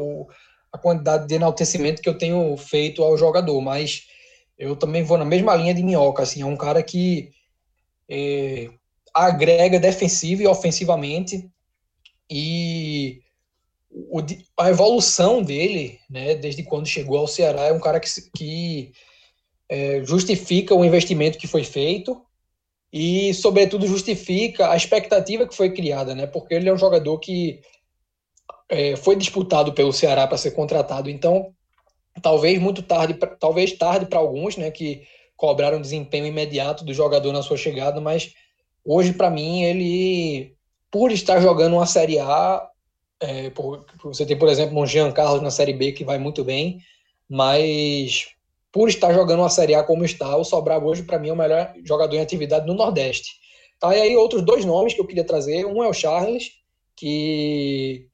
[0.71, 4.03] a quantidade de enaltecimento que eu tenho feito ao jogador, mas
[4.57, 7.29] eu também vou na mesma linha de Minhoca, assim, é um cara que
[8.13, 8.69] é,
[9.11, 11.49] agrega defensiva e ofensivamente.
[12.29, 13.21] E
[13.89, 14.19] o,
[14.59, 18.91] a evolução dele, né, desde quando chegou ao Ceará, é um cara que, que
[19.67, 22.21] é, justifica o investimento que foi feito
[22.91, 27.61] e, sobretudo, justifica a expectativa que foi criada, né, porque ele é um jogador que
[28.69, 31.51] é, foi disputado pelo Ceará para ser contratado, então
[32.21, 35.03] talvez muito tarde, talvez tarde para alguns, né, que
[35.35, 38.33] cobraram desempenho imediato do jogador na sua chegada, mas
[38.83, 40.55] hoje, para mim, ele,
[40.91, 42.67] por estar jogando uma Série A,
[43.19, 46.43] é, por, você tem, por exemplo, um Jean Carlos na Série B que vai muito
[46.43, 46.79] bem,
[47.29, 48.27] mas
[48.71, 51.37] por estar jogando uma Série A como está, o Sobral hoje, para mim, é o
[51.37, 53.31] melhor jogador em atividade no Nordeste.
[53.79, 56.51] Tá, e aí outros dois nomes que eu queria trazer, um é o Charles,
[56.95, 58.07] que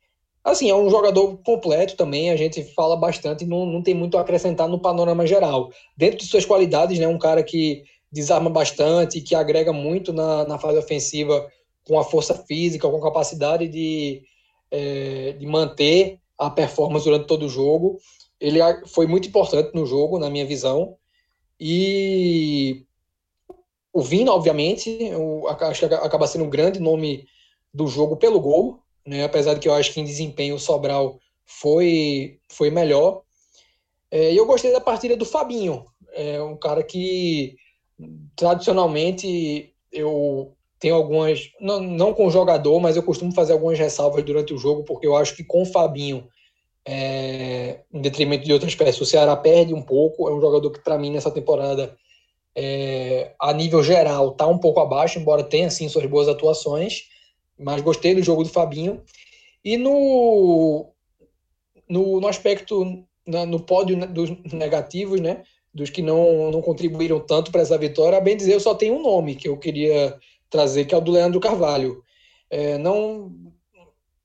[0.49, 4.21] Assim, é um jogador completo também, a gente fala bastante, não, não tem muito a
[4.21, 5.69] acrescentar no panorama geral.
[5.95, 10.57] Dentro de suas qualidades, né, um cara que desarma bastante, que agrega muito na, na
[10.57, 11.47] fase ofensiva
[11.87, 14.23] com a força física, com a capacidade de,
[14.71, 17.99] é, de manter a performance durante todo o jogo.
[18.39, 20.95] Ele foi muito importante no jogo, na minha visão.
[21.59, 22.85] E
[23.91, 25.11] o Vina, obviamente,
[25.61, 27.27] acho que acaba sendo um grande nome
[27.73, 29.23] do jogo pelo gol, né?
[29.23, 33.23] apesar de que eu acho que em desempenho o Sobral foi, foi melhor.
[34.11, 37.55] É, e eu gostei da partida do Fabinho, é um cara que
[38.35, 44.23] tradicionalmente eu tenho algumas, não, não com o jogador, mas eu costumo fazer algumas ressalvas
[44.23, 46.27] durante o jogo, porque eu acho que com o Fabinho,
[46.85, 50.29] é, em detrimento de outras peças, o Ceará perde um pouco.
[50.29, 51.95] É um jogador que, para mim, nessa temporada,
[52.55, 57.03] é, a nível geral, está um pouco abaixo, embora tenha, sim, suas boas atuações.
[57.59, 59.03] Mas gostei do jogo do Fabinho.
[59.63, 60.89] E no,
[61.87, 65.43] no, no aspecto, no pódio dos negativos, né?
[65.73, 68.95] Dos que não, não contribuíram tanto para essa vitória, a bem dizer, eu só tenho
[68.95, 70.17] um nome que eu queria
[70.49, 72.01] trazer, que é o do Leandro Carvalho.
[72.49, 73.31] É, não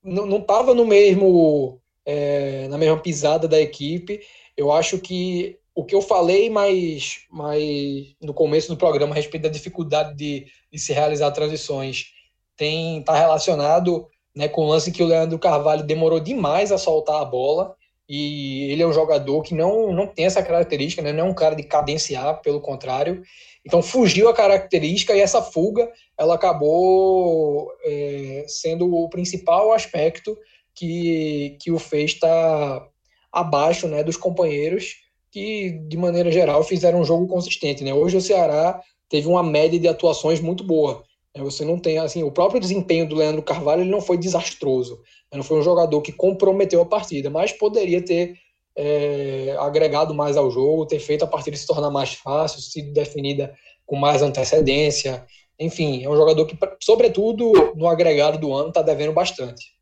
[0.03, 4.21] não estava no mesmo é, na mesma pisada da equipe.
[4.57, 9.45] Eu acho que o que eu falei mais, mais no começo do programa a respeito
[9.45, 12.14] da dificuldade de, de se realizar transições
[12.57, 17.21] tem está relacionado né, com o lance que o Leandro Carvalho demorou demais a soltar
[17.21, 17.75] a bola
[18.09, 21.35] e ele é um jogador que não, não tem essa característica, né, não é um
[21.35, 23.23] cara de cadenciar, pelo contrário.
[23.65, 30.37] Então fugiu a característica e essa fuga ela acabou é, sendo o principal aspecto
[30.75, 32.87] que, que o fez estar
[33.33, 34.97] abaixo né, dos companheiros
[35.31, 37.83] que, de maneira geral, fizeram um jogo consistente.
[37.83, 37.93] Né?
[37.93, 41.03] Hoje o Ceará teve uma média de atuações muito boa.
[41.35, 41.43] Né?
[41.43, 45.03] Você não tem, assim, o próprio desempenho do Leandro Carvalho ele não foi desastroso.
[45.33, 48.39] Não foi um jogador que comprometeu a partida, mas poderia ter
[48.77, 53.55] é, agregado mais ao jogo, ter feito a partida se tornar mais fácil, sido definida
[53.85, 55.27] com mais antecedência.
[55.59, 59.75] Enfim, é um jogador que, sobretudo no agregado do ano, está devendo bastante.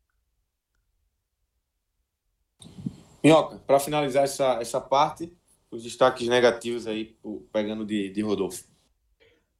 [3.23, 5.31] Minhoca, para finalizar essa, essa parte,
[5.71, 7.15] os destaques negativos aí,
[7.51, 8.72] pegando de, de Rodolfo.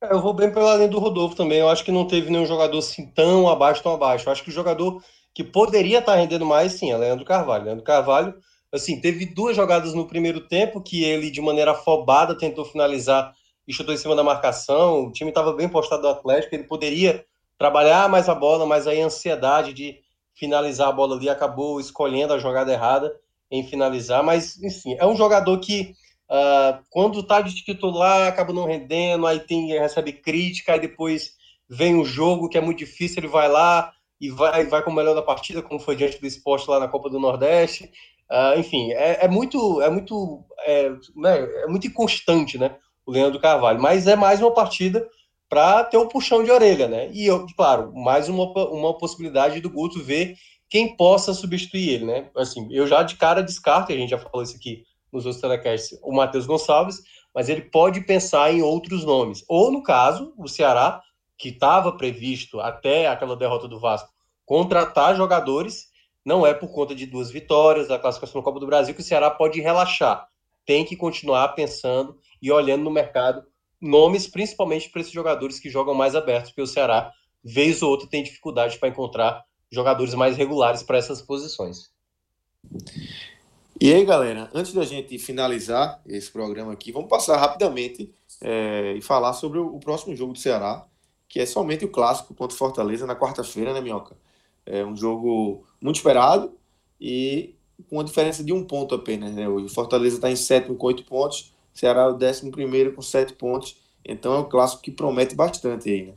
[0.09, 1.59] Eu vou bem pela linha do Rodolfo também.
[1.59, 4.27] Eu acho que não teve nenhum jogador assim tão abaixo, tão abaixo.
[4.27, 5.01] Eu acho que o jogador
[5.33, 7.63] que poderia estar rendendo mais, sim, é Leandro Carvalho.
[7.63, 8.35] Leandro Carvalho,
[8.71, 13.33] assim, teve duas jogadas no primeiro tempo que ele, de maneira afobada, tentou finalizar
[13.65, 15.05] e chutou em cima da marcação.
[15.05, 17.23] O time estava bem postado do Atlético, ele poderia
[17.57, 19.99] trabalhar mais a bola, mas aí a ansiedade de
[20.35, 23.15] finalizar a bola ali acabou escolhendo a jogada errada
[23.49, 24.21] em finalizar.
[24.21, 25.95] Mas, enfim, é um jogador que
[26.33, 31.33] Uh, quando está de titular, acaba não rendendo, aí tem, recebe crítica, aí depois
[31.69, 34.95] vem o jogo que é muito difícil, ele vai lá e vai, vai com o
[34.95, 37.91] melhor da partida, como foi diante do esporte lá na Copa do Nordeste.
[38.31, 43.39] Uh, enfim, é, é, muito, é muito, é, né, é muito inconstante, né, o Leandro
[43.39, 43.79] Carvalho.
[43.79, 45.07] Mas é mais uma partida
[45.47, 47.11] para ter um puxão de orelha, né?
[47.11, 50.35] E eu, claro, mais uma, uma possibilidade do Guto ver
[50.67, 52.31] quem possa substituir ele, né?
[52.35, 55.97] Assim, eu já de cara descarto, a gente já falou isso aqui nos outros telecasts,
[56.01, 57.01] o Matheus Gonçalves,
[57.33, 59.43] mas ele pode pensar em outros nomes.
[59.47, 61.01] Ou, no caso, o Ceará,
[61.37, 64.09] que estava previsto até aquela derrota do Vasco,
[64.45, 65.89] contratar jogadores,
[66.25, 69.03] não é por conta de duas vitórias da classificação no Copa do Brasil que o
[69.03, 70.27] Ceará pode relaxar.
[70.65, 73.43] Tem que continuar pensando e olhando no mercado
[73.81, 77.11] nomes, principalmente para esses jogadores que jogam mais abertos, porque o Ceará,
[77.43, 81.91] vez ou outra, tem dificuldade para encontrar jogadores mais regulares para essas posições.
[83.83, 88.09] E aí, galera, antes da gente finalizar esse programa aqui, vamos passar rapidamente
[88.41, 90.85] é, e falar sobre o, o, próximo jogo do Ceará,
[91.27, 94.15] que é somente o clássico contra Fortaleza na quarta-feira, né, Minhoca?
[94.65, 96.53] É um jogo muito esperado
[96.97, 97.55] e
[97.89, 99.49] com uma diferença de um ponto apenas, né?
[99.49, 103.33] O Fortaleza está em sétimo com oito pontos, Ceará é o décimo primeiro com sete
[103.33, 106.13] pontos, então é um clássico que promete bastante aí, né?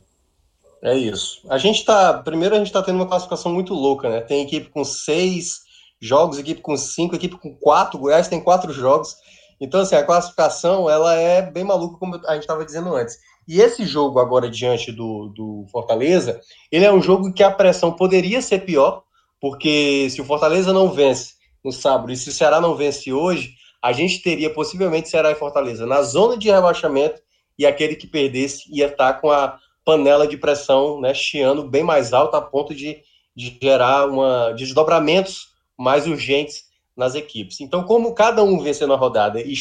[0.81, 1.41] É isso.
[1.49, 2.13] A gente tá.
[2.13, 4.21] Primeiro, a gente está tendo uma classificação muito louca, né?
[4.21, 5.66] Tem equipe com seis
[6.01, 9.15] jogos, equipe com cinco, equipe com quatro, Goiás tem quatro jogos.
[9.59, 13.17] Então, assim, a classificação, ela é bem maluca, como a gente estava dizendo antes.
[13.47, 16.39] E esse jogo agora diante do, do Fortaleza,
[16.71, 19.03] ele é um jogo que a pressão poderia ser pior,
[19.39, 21.33] porque se o Fortaleza não vence
[21.63, 25.35] no sábado e se o Ceará não vence hoje, a gente teria possivelmente Ceará e
[25.35, 27.21] Fortaleza na zona de rebaixamento
[27.57, 32.11] e aquele que perdesse ia estar com a panela de pressão né, chiando bem mais
[32.11, 32.97] alta a ponto de,
[33.35, 37.61] de gerar uma, desdobramentos mais urgentes nas equipes.
[37.61, 39.53] Então, como cada um vencendo a rodada e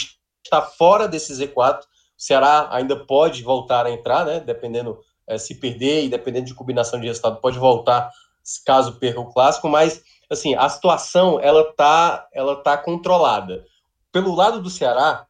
[0.42, 1.84] está fora desse Z4, o
[2.16, 4.40] Ceará ainda pode voltar a entrar, né?
[4.40, 8.10] Dependendo é, se perder e dependendo de combinação de resultado, pode voltar
[8.64, 13.64] caso perca o clássico, mas assim, a situação ela tá, ela tá controlada.
[14.12, 15.26] Pelo lado do Ceará,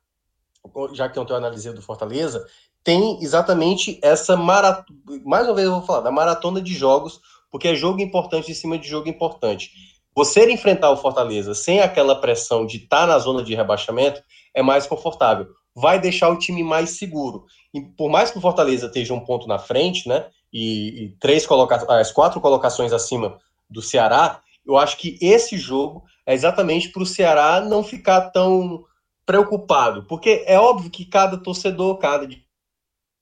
[0.92, 2.46] já que eu tenho analisei do Fortaleza,
[2.84, 7.20] tem exatamente essa maratona, mais uma vez eu vou falar, da maratona de jogos,
[7.50, 9.70] porque é jogo importante em cima de jogo importante.
[10.16, 14.22] Você enfrentar o Fortaleza sem aquela pressão de estar tá na zona de rebaixamento
[14.54, 15.48] é mais confortável.
[15.74, 17.44] vai deixar o time mais seguro.
[17.74, 20.26] E por mais que o Fortaleza esteja um ponto na frente, né?
[20.50, 26.02] E, e três colocações, as quatro colocações acima do Ceará, eu acho que esse jogo
[26.24, 28.86] é exatamente para o Ceará não ficar tão
[29.26, 32.26] preocupado, porque é óbvio que cada torcedor, cada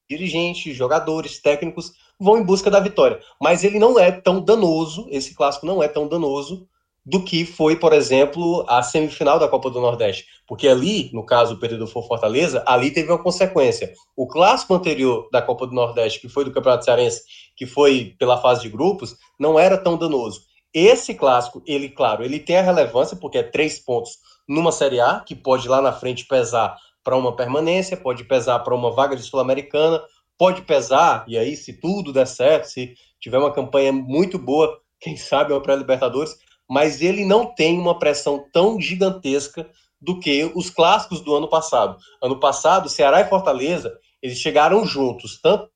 [0.08, 5.34] dirigente, jogadores, técnicos vão em busca da vitória, mas ele não é tão danoso, esse
[5.34, 6.68] clássico não é tão danoso
[7.04, 10.24] do que foi, por exemplo, a semifinal da Copa do Nordeste.
[10.46, 13.92] Porque ali, no caso, o período for Fortaleza, ali teve uma consequência.
[14.16, 17.22] O clássico anterior da Copa do Nordeste, que foi do Campeonato Cearense,
[17.56, 20.42] que foi pela fase de grupos, não era tão danoso.
[20.72, 25.20] Esse clássico, ele, claro, ele tem a relevância, porque é três pontos numa Série A,
[25.20, 29.22] que pode lá na frente pesar para uma permanência, pode pesar para uma vaga de
[29.22, 30.02] Sul-Americana,
[30.38, 35.16] pode pesar, e aí, se tudo der certo, se tiver uma campanha muito boa, quem
[35.16, 36.36] sabe uma pré-Libertadores,
[36.68, 39.68] mas ele não tem uma pressão tão gigantesca
[40.00, 41.96] do que os clássicos do ano passado.
[42.22, 45.70] Ano passado, Ceará e Fortaleza, eles chegaram juntos, tanto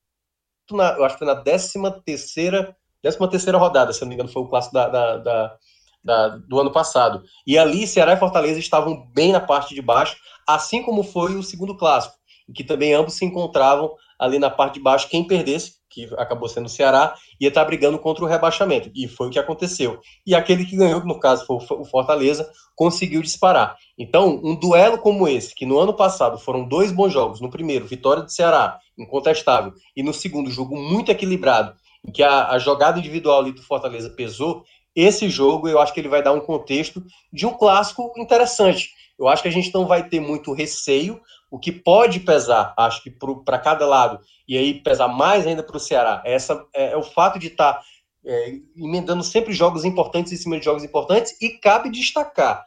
[0.71, 1.73] na, eu acho que foi na 13
[2.05, 5.57] terceira, 13 terceira rodada, se não me engano, foi o clássico da, da, da,
[6.03, 7.23] da, do ano passado.
[7.45, 11.43] E ali, Ceará e Fortaleza estavam bem na parte de baixo, assim como foi o
[11.43, 12.15] segundo clássico,
[12.47, 15.09] em que também ambos se encontravam ali na parte de baixo.
[15.09, 18.91] Quem perdesse que acabou sendo o Ceará, ia estar brigando contra o rebaixamento.
[18.95, 19.99] E foi o que aconteceu.
[20.25, 23.75] E aquele que ganhou, no caso foi o Fortaleza, conseguiu disparar.
[23.97, 27.85] Então, um duelo como esse, que no ano passado foram dois bons jogos, no primeiro,
[27.85, 31.73] vitória do Ceará, incontestável, e no segundo, jogo muito equilibrado,
[32.07, 34.63] em que a, a jogada individual ali do Fortaleza pesou,
[34.95, 38.89] esse jogo eu acho que ele vai dar um contexto de um clássico interessante.
[39.17, 43.01] Eu acho que a gente não vai ter muito receio, o que pode pesar, acho
[43.01, 43.09] que
[43.43, 46.97] para cada lado, e aí pesar mais ainda para o Ceará, é essa, é, é,
[46.97, 47.81] o fato de estar tá,
[48.23, 52.63] é, emendando sempre jogos importantes em cima de jogos importantes, e cabe destacar: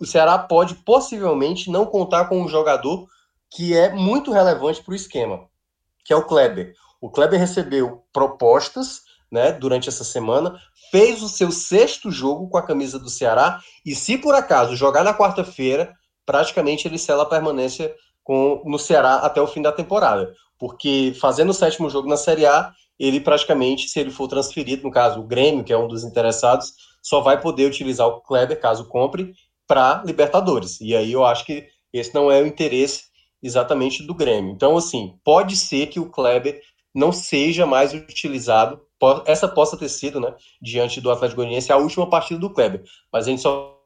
[0.00, 3.06] o Ceará pode possivelmente não contar com um jogador
[3.50, 5.48] que é muito relevante para o esquema,
[6.04, 6.74] que é o Kleber.
[7.00, 10.58] O Kleber recebeu propostas né, durante essa semana,
[10.90, 15.04] fez o seu sexto jogo com a camisa do Ceará, e se por acaso jogar
[15.04, 15.92] na quarta-feira,
[16.24, 17.94] praticamente ele sela a permanência
[18.26, 20.34] com, no Ceará até o fim da temporada.
[20.58, 24.90] Porque fazendo o sétimo jogo na Série A, ele praticamente, se ele for transferido, no
[24.90, 28.88] caso o Grêmio, que é um dos interessados, só vai poder utilizar o Kleber, caso
[28.88, 29.32] compre,
[29.64, 30.80] para Libertadores.
[30.80, 33.04] E aí eu acho que esse não é o interesse
[33.40, 34.50] exatamente do Grêmio.
[34.50, 36.60] Então, assim, pode ser que o Kleber
[36.92, 38.80] não seja mais utilizado.
[39.24, 42.82] Essa possa ter sido, né, diante do Atlético Goianiense, a última partida do Kleber.
[43.12, 43.78] Mas a gente só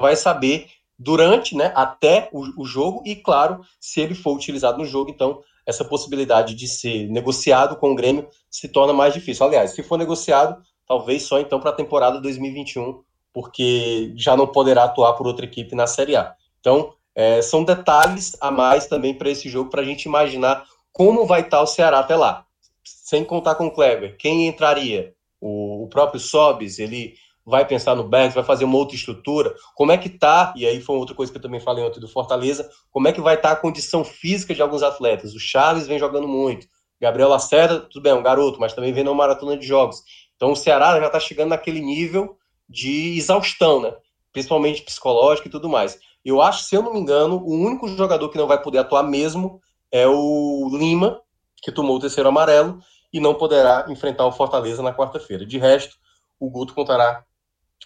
[0.00, 0.68] vai saber
[1.02, 5.40] durante, né, até o, o, jogo e, claro, se ele for utilizado no jogo, então
[5.66, 9.46] essa possibilidade de ser negociado com o Grêmio se torna mais difícil.
[9.46, 14.84] Aliás, se for negociado, talvez só então para a temporada 2021, porque já não poderá
[14.84, 16.34] atuar por outra equipe na Série A.
[16.60, 21.26] Então, é, são detalhes a mais também para esse jogo, para a gente imaginar como
[21.26, 22.46] vai estar tá o Ceará até lá.
[22.84, 25.14] Sem contar com o Kleber, quem entraria?
[25.40, 29.92] O, o próprio Sobis, ele vai pensar no Bergs, vai fazer uma outra estrutura, como
[29.92, 32.68] é que tá, e aí foi outra coisa que eu também falei ontem do Fortaleza,
[32.90, 35.34] como é que vai estar tá a condição física de alguns atletas.
[35.34, 36.66] O Charles vem jogando muito,
[37.00, 40.02] Gabriel Lacerda, tudo bem, é um garoto, mas também vem numa maratona de jogos.
[40.36, 42.36] Então o Ceará já está chegando naquele nível
[42.68, 43.92] de exaustão, né?
[44.32, 45.98] Principalmente psicológico e tudo mais.
[46.24, 49.02] Eu acho, se eu não me engano, o único jogador que não vai poder atuar
[49.02, 51.20] mesmo é o Lima,
[51.60, 52.78] que tomou o terceiro amarelo
[53.12, 55.44] e não poderá enfrentar o Fortaleza na quarta-feira.
[55.44, 55.96] De resto,
[56.38, 57.24] o Guto contará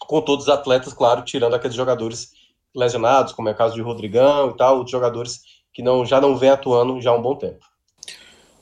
[0.01, 2.33] com todos os atletas, claro, tirando aqueles jogadores
[2.75, 5.41] lesionados, como é o caso de Rodrigão e tal, outros jogadores
[5.73, 7.65] que não, já não vem atuando já há um bom tempo.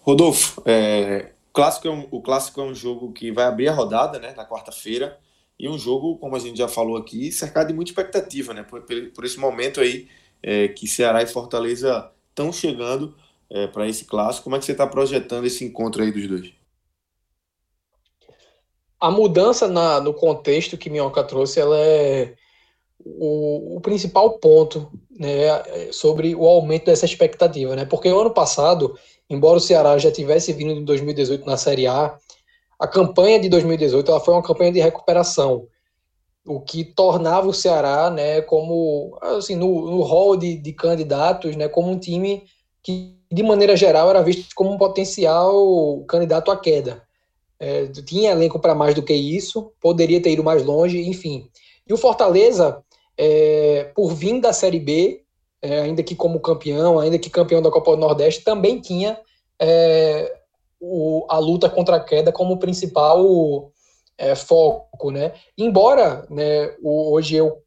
[0.02, 4.18] Rodolfo, é, clássico é um, o clássico é um jogo que vai abrir a rodada,
[4.18, 5.18] né, na quarta-feira,
[5.58, 8.82] e um jogo, como a gente já falou aqui, cercado de muita expectativa, né, por,
[9.14, 10.08] por esse momento aí
[10.42, 13.14] é, que Ceará e Fortaleza estão chegando
[13.48, 14.44] é, para esse clássico.
[14.44, 16.52] Como é que você está projetando esse encontro aí dos dois?
[19.00, 22.34] A mudança na, no contexto que Minhoca trouxe, ela é
[23.04, 27.84] o, o, principal ponto né, sobre o aumento dessa expectativa, né?
[27.84, 28.96] Porque o ano passado,
[29.28, 32.16] embora o Ceará já tivesse vindo em 2018 na Série A,
[32.78, 35.66] a campanha de 2018 ela foi uma campanha de recuperação,
[36.46, 41.68] o que tornava o Ceará, né, como assim no, no hall de, de candidatos, né,
[41.68, 42.44] como um time
[42.82, 47.03] que de maneira geral era visto como um potencial candidato à queda
[47.64, 51.48] é, tinha elenco para mais do que isso, poderia ter ido mais longe, enfim.
[51.88, 52.84] E o Fortaleza,
[53.16, 55.22] é, por vir da Série B,
[55.62, 59.18] é, ainda que como campeão, ainda que campeão da Copa do Nordeste, também tinha
[59.58, 60.30] é,
[60.78, 63.72] o, a luta contra a queda como principal
[64.18, 65.32] é, foco, né?
[65.56, 67.62] Embora né, o, hoje eu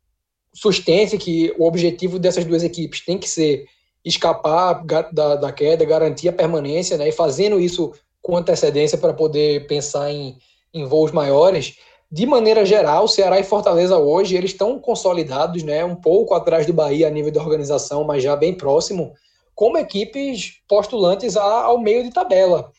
[0.53, 3.65] sustente que o objetivo dessas duas equipes tem que ser
[4.05, 7.09] escapar da, da queda, garantir a permanência, né?
[7.09, 10.37] E fazendo isso com antecedência para poder pensar em,
[10.73, 11.77] em voos maiores.
[12.11, 15.83] De maneira geral, Ceará e Fortaleza hoje eles estão consolidados, né?
[15.83, 19.13] Um pouco atrás do Bahia a nível de organização, mas já bem próximo,
[19.53, 22.71] como equipes postulantes ao meio de tabela,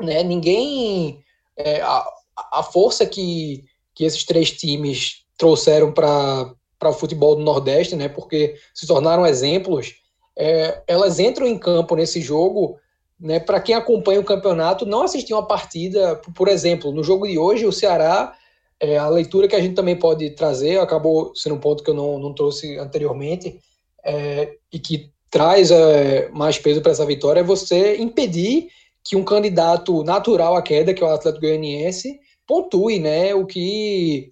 [0.00, 0.22] né?
[0.22, 1.22] Ninguém
[1.56, 2.04] é, a,
[2.52, 3.64] a força que,
[3.94, 8.08] que esses três times trouxeram para o futebol do Nordeste, né?
[8.08, 9.94] Porque se tornaram exemplos
[10.36, 12.78] é, elas entram em campo nesse jogo,
[13.18, 17.38] né, para quem acompanha o campeonato, não assistir uma partida, por exemplo, no jogo de
[17.38, 18.34] hoje, o Ceará,
[18.80, 21.94] é, a leitura que a gente também pode trazer, acabou sendo um ponto que eu
[21.94, 23.58] não, não trouxe anteriormente,
[24.04, 28.68] é, e que traz é, mais peso para essa vitória, é você impedir
[29.02, 34.28] que um candidato natural à queda, que é o Atlético Goianiense, pontue, né, o que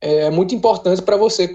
[0.00, 1.50] é muito importante para você,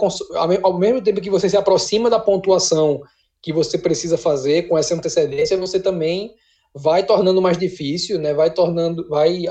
[0.61, 3.01] ao mesmo tempo que você se aproxima da pontuação
[3.41, 6.33] que você precisa fazer com essa antecedência, você também
[6.75, 8.33] vai tornando mais difícil, né?
[8.33, 9.45] Vai tornando, vai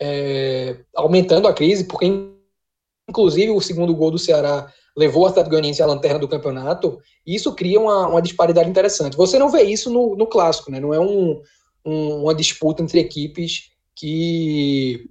[0.00, 2.06] é, aumentando a crise, porque
[3.08, 7.34] inclusive o segundo gol do Ceará levou o Atlético Goianiense à lanterna do campeonato, e
[7.34, 9.16] isso cria uma, uma disparidade interessante.
[9.16, 10.80] Você não vê isso no, no clássico, né?
[10.80, 11.40] Não é um,
[11.84, 15.08] um, uma disputa entre equipes que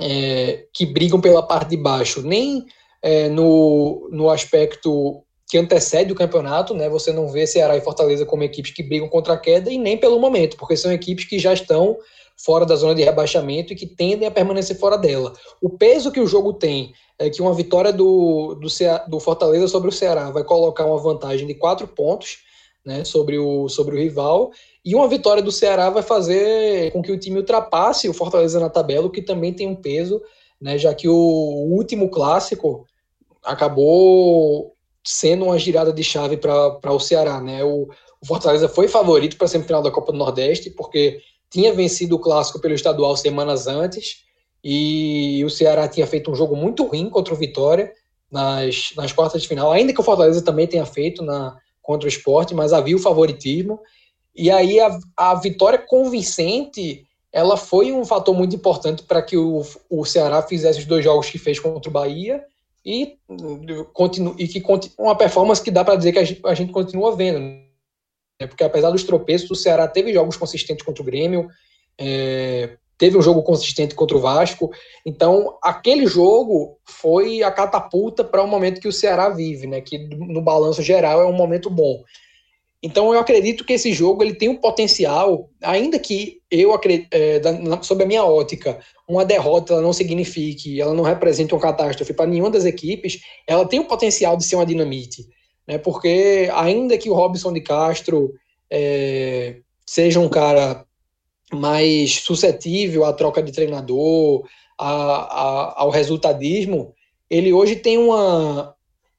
[0.00, 2.66] é, que brigam pela parte de baixo, nem
[3.02, 6.88] é, no, no aspecto que antecede o campeonato, né?
[6.88, 9.96] Você não vê Ceará e Fortaleza como equipes que brigam contra a queda e nem
[9.96, 11.96] pelo momento, porque são equipes que já estão
[12.36, 15.32] fora da zona de rebaixamento e que tendem a permanecer fora dela.
[15.60, 18.68] O peso que o jogo tem é que uma vitória do, do,
[19.08, 22.38] do Fortaleza sobre o Ceará vai colocar uma vantagem de quatro pontos
[22.84, 24.50] né, sobre, o, sobre o rival,
[24.84, 28.70] e uma vitória do Ceará vai fazer com que o time ultrapasse o Fortaleza na
[28.70, 30.22] tabela, o que também tem um peso,
[30.60, 32.86] né, já que o último clássico
[33.44, 34.74] acabou
[35.10, 37.40] sendo uma girada de chave para o Ceará.
[37.40, 37.64] Né?
[37.64, 37.88] O,
[38.20, 42.18] o Fortaleza foi favorito para a semifinal da Copa do Nordeste, porque tinha vencido o
[42.18, 44.24] clássico pelo estadual semanas antes,
[44.62, 47.90] e o Ceará tinha feito um jogo muito ruim contra o Vitória
[48.30, 52.08] nas, nas quartas de final, ainda que o Fortaleza também tenha feito na, contra o
[52.08, 53.80] esporte, mas havia o favoritismo.
[54.36, 59.62] E aí a, a vitória convincente ela foi um fator muito importante para que o,
[59.88, 62.44] o Ceará fizesse os dois jogos que fez contra o Bahia
[62.88, 63.18] e,
[63.92, 64.62] continu, e que
[64.98, 67.38] uma performance que dá para dizer que a gente, a gente, continua vendo.
[67.38, 68.46] Né?
[68.46, 71.48] Porque apesar dos tropeços, o Ceará teve jogos consistentes contra o Grêmio,
[71.98, 74.70] é, teve um jogo consistente contra o Vasco.
[75.04, 79.82] Então, aquele jogo foi a catapulta para o momento que o Ceará vive, né?
[79.82, 82.02] que no balanço geral é um momento bom.
[82.82, 87.40] Então eu acredito que esse jogo ele tem um potencial, ainda que eu acredito, é,
[87.82, 92.26] sob a minha ótica, uma derrota ela não signifique, ela não represente uma catástrofe para
[92.26, 95.26] nenhuma das equipes, ela tem o potencial de ser uma dinamite,
[95.66, 95.76] né?
[95.76, 98.32] Porque ainda que o Robson de Castro
[98.70, 100.84] é, seja um cara
[101.52, 104.46] mais suscetível à troca de treinador,
[104.78, 106.94] a, a, ao resultadismo,
[107.28, 108.74] ele hoje tem uma,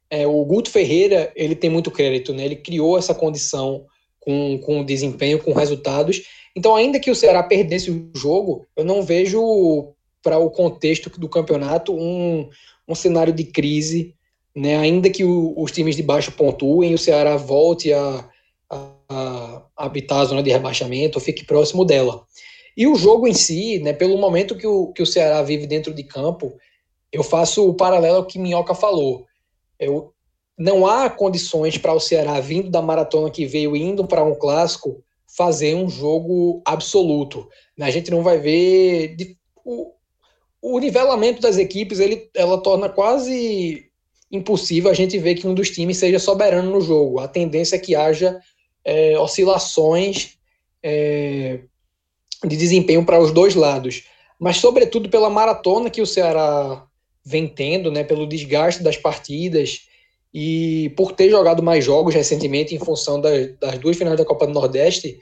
[0.09, 2.45] é, o Guto Ferreira ele tem muito crédito, né?
[2.45, 3.85] Ele criou essa condição
[4.19, 6.23] com, com desempenho, com resultados.
[6.55, 11.29] Então, ainda que o Ceará perdesse o jogo, eu não vejo para o contexto do
[11.29, 12.49] campeonato um,
[12.87, 14.15] um cenário de crise,
[14.55, 14.77] né?
[14.77, 18.27] Ainda que o, os times de baixo pontuem, o Ceará volte a,
[18.69, 18.91] a,
[19.77, 22.23] a habitar a zona de rebaixamento, fique próximo dela.
[22.75, 23.93] E o jogo em si, né?
[23.93, 26.51] Pelo momento que o, que o Ceará vive dentro de campo,
[27.11, 29.28] eu faço o paralelo ao que Minhoca falou
[29.79, 30.13] eu,
[30.57, 35.01] não há condições para o Ceará, vindo da maratona que veio, indo para um clássico,
[35.25, 37.47] fazer um jogo absoluto.
[37.79, 39.15] A gente não vai ver.
[39.63, 39.93] O,
[40.61, 43.85] o nivelamento das equipes ele, ela torna quase
[44.29, 47.19] impossível a gente ver que um dos times seja soberano no jogo.
[47.19, 48.39] A tendência é que haja
[48.83, 50.37] é, oscilações
[50.83, 51.61] é,
[52.45, 54.03] de desempenho para os dois lados.
[54.37, 56.85] Mas, sobretudo, pela maratona que o Ceará
[57.29, 59.81] vem tendo, né, pelo desgaste das partidas
[60.33, 64.47] e por ter jogado mais jogos recentemente em função das, das duas finais da Copa
[64.47, 65.19] do Nordeste,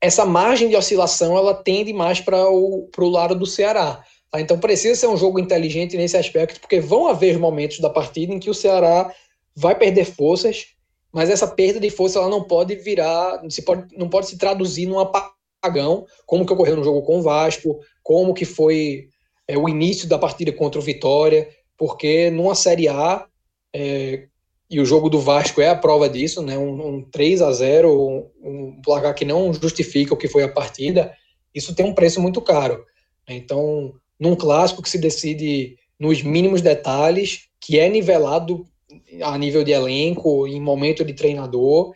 [0.00, 4.04] essa margem de oscilação ela tende mais para o pro lado do Ceará.
[4.30, 4.40] Tá?
[4.40, 8.38] Então precisa ser um jogo inteligente nesse aspecto, porque vão haver momentos da partida em
[8.38, 9.12] que o Ceará
[9.56, 10.66] vai perder forças,
[11.12, 14.86] mas essa perda de força ela não pode virar, se pode, não pode se traduzir
[14.86, 19.08] num apagão, como que ocorreu no jogo com o Vasco, como que foi
[19.48, 23.26] é, o início da partida contra o Vitória, porque numa Série A,
[23.74, 24.26] é,
[24.70, 27.90] e o jogo do Vasco é a prova disso, né, um, um 3 a 0
[27.90, 31.12] um, um placar que não justifica o que foi a partida,
[31.54, 32.84] isso tem um preço muito caro.
[33.26, 38.66] Então, num clássico que se decide nos mínimos detalhes, que é nivelado
[39.22, 41.94] a nível de elenco, em momento de treinador,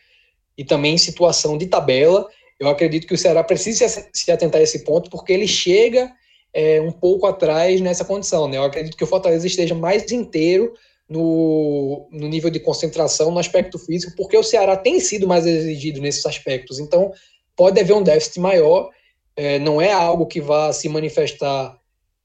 [0.56, 2.26] e também em situação de tabela.
[2.58, 6.12] Eu acredito que o Ceará precisa se atentar a esse ponto, porque ele chega
[6.54, 8.48] é, um pouco atrás nessa condição.
[8.48, 8.56] Né?
[8.56, 10.72] Eu acredito que o Fortaleza esteja mais inteiro
[11.08, 16.00] no, no nível de concentração, no aspecto físico, porque o Ceará tem sido mais exigido
[16.00, 16.78] nesses aspectos.
[16.78, 17.12] Então,
[17.56, 18.90] pode haver um déficit maior,
[19.36, 21.78] é, não é algo que vá se manifestar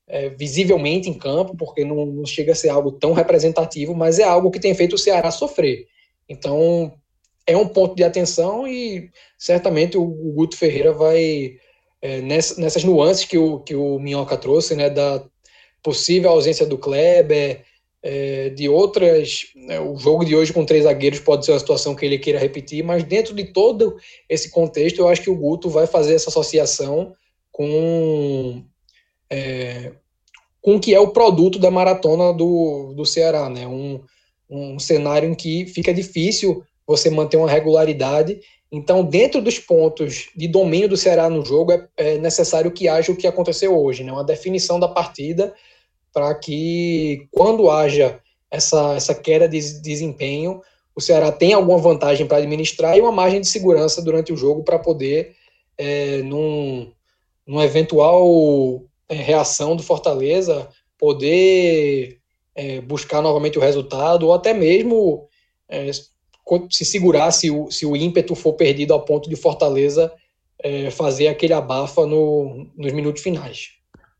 [0.08, 4.24] é, visivelmente em campo, porque não, não, chega a ser algo tão representativo, mas é
[4.24, 5.86] algo que tem feito o Ceará sofrer.
[6.30, 6.94] Então,
[7.46, 11.58] é um ponto de atenção e certamente o, o Guto Ferreira vai,
[12.02, 15.24] é, nessa, nessas nuances que o, que o Minhoca trouxe, né, da
[15.82, 17.64] possível ausência do Kleber,
[18.04, 19.48] é, de outras.
[19.56, 22.40] Né, o jogo de hoje com três zagueiros pode ser uma situação que ele queira
[22.40, 23.98] repetir, mas dentro de todo
[24.30, 27.14] esse contexto, eu acho que o Guto vai fazer essa associação
[27.52, 28.64] com.
[29.30, 29.92] É,
[30.62, 33.66] com o que é o produto da maratona do, do Ceará, né?
[33.66, 34.02] Um,
[34.50, 38.40] um cenário em que fica difícil você manter uma regularidade.
[38.72, 43.12] Então, dentro dos pontos de domínio do Ceará no jogo, é, é necessário que haja
[43.12, 44.12] o que aconteceu hoje, né?
[44.12, 45.54] uma definição da partida
[46.14, 48.20] para que, quando haja
[48.52, 50.62] essa, essa queda de desempenho,
[50.96, 54.64] o Ceará tenha alguma vantagem para administrar e uma margem de segurança durante o jogo
[54.64, 55.36] para poder,
[55.78, 56.92] é, num,
[57.62, 62.20] eventual é, reação do Fortaleza, poder
[62.56, 65.30] é, buscar novamente o resultado, ou até mesmo
[65.70, 65.92] é,
[66.70, 70.12] se segurar se o, se o ímpeto for perdido ao ponto de Fortaleza
[70.64, 73.70] é, fazer aquele abafa no, nos minutos finais.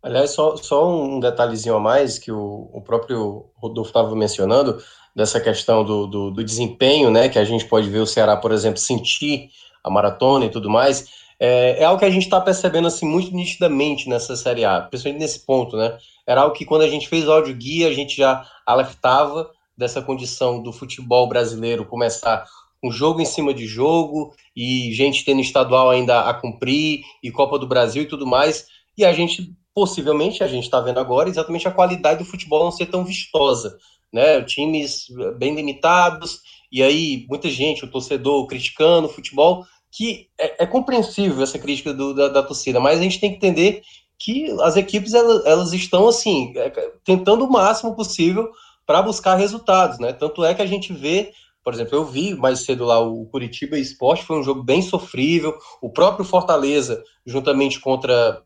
[0.02, 4.78] Aliás, só, só um detalhezinho a mais que o, o próprio Rodolfo estava mencionando,
[5.18, 8.52] dessa questão do, do, do, desempenho, né, que a gente pode ver o Ceará, por
[8.52, 9.50] exemplo, sentir
[9.84, 11.08] a maratona e tudo mais,
[11.40, 15.22] é, é algo que a gente está percebendo assim muito nitidamente nessa Série A, principalmente
[15.22, 15.98] nesse ponto, né,
[16.28, 20.02] era algo que quando a gente fez o áudio guia, a gente já alertava dessa
[20.02, 22.46] condição do futebol brasileiro começar
[22.84, 27.58] um jogo em cima de jogo e gente tendo estadual ainda a cumprir e Copa
[27.58, 28.68] do Brasil e tudo mais,
[28.98, 32.72] e a gente possivelmente a gente está vendo agora exatamente a qualidade do futebol não
[32.72, 33.78] ser tão vistosa,
[34.12, 34.42] né?
[34.42, 35.06] Times
[35.38, 36.40] bem limitados
[36.72, 41.94] e aí muita gente, o torcedor criticando o futebol, que é, é compreensível essa crítica
[41.94, 43.82] do, da, da, torcida, mas a gente tem que entender
[44.20, 46.70] que as equipes elas, elas estão assim é,
[47.04, 48.50] tentando o máximo possível
[48.88, 50.12] para buscar resultados, né?
[50.14, 51.32] Tanto é que a gente vê
[51.68, 55.54] por exemplo, eu vi mais cedo lá o Curitiba Esporte, foi um jogo bem sofrível.
[55.82, 58.42] O próprio Fortaleza, juntamente contra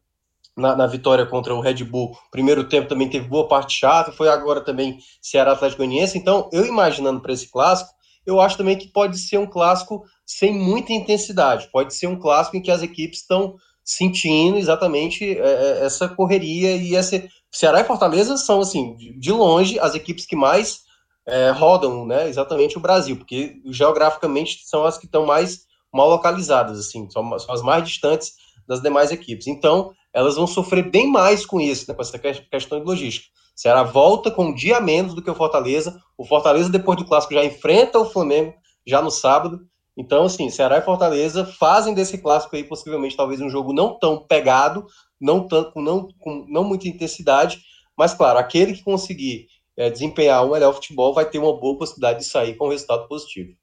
[0.57, 2.17] na, na, vitória contra o Red Bull.
[2.31, 6.17] Primeiro tempo também teve boa parte chata, foi agora também Ceará Atlético Goianiense.
[6.17, 7.91] Então, eu imaginando para esse clássico,
[8.25, 11.69] eu acho também que pode ser um clássico sem muita intensidade.
[11.71, 16.75] Pode ser um clássico em que as equipes estão sentindo exatamente é, é essa correria
[16.75, 20.81] e essa Ceará e Fortaleza são assim de longe as equipes que mais
[21.27, 22.29] é, rodam, né?
[22.29, 27.53] Exatamente o Brasil, porque geograficamente são as que estão mais mal localizadas, assim, são, são
[27.53, 28.33] as mais distantes
[28.67, 29.47] das demais equipes.
[29.47, 33.27] Então, elas vão sofrer bem mais com isso, né, com essa questão de logística.
[33.55, 36.01] Ceará volta com um dia menos do que o Fortaleza.
[36.17, 38.53] O Fortaleza, depois do clássico, já enfrenta o Flamengo
[38.87, 39.59] já no sábado.
[39.95, 44.25] Então, assim, Ceará e Fortaleza fazem desse clássico aí possivelmente talvez um jogo não tão
[44.25, 44.85] pegado,
[45.21, 47.61] não tanto, não, com não muita intensidade,
[47.95, 49.47] mas claro, aquele que conseguir
[49.77, 53.07] é, desempenhar um melhor futebol vai ter uma boa possibilidade de sair com um resultado
[53.07, 53.55] positivo.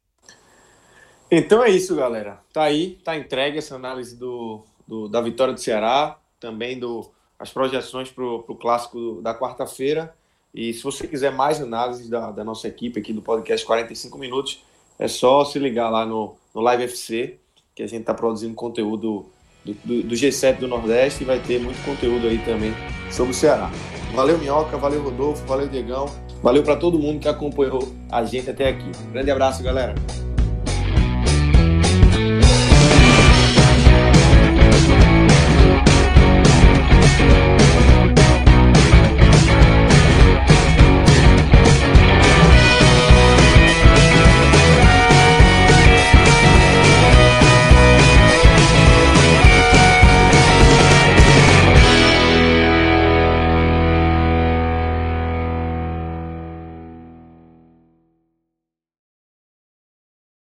[1.30, 2.40] Então é isso, galera.
[2.52, 7.52] Tá aí, tá entregue essa análise do, do da vitória do Ceará também do, as
[7.52, 10.14] projeções para o clássico da quarta-feira.
[10.54, 14.64] E se você quiser mais análises da, da, nossa equipe aqui do podcast 45 Minutos,
[14.98, 17.38] é só se ligar lá no, no Live FC,
[17.74, 19.30] que a gente está produzindo conteúdo
[19.68, 22.72] do, do, do, G7 do Nordeste e vai ter muito conteúdo aí também
[23.10, 23.70] sobre o Ceará.
[24.14, 26.06] Valeu, Minhoca, valeu, Rodolfo, valeu, Diegão,
[26.42, 28.90] valeu para todo mundo que acompanhou a gente até aqui.
[29.12, 29.94] Grande abraço, galera.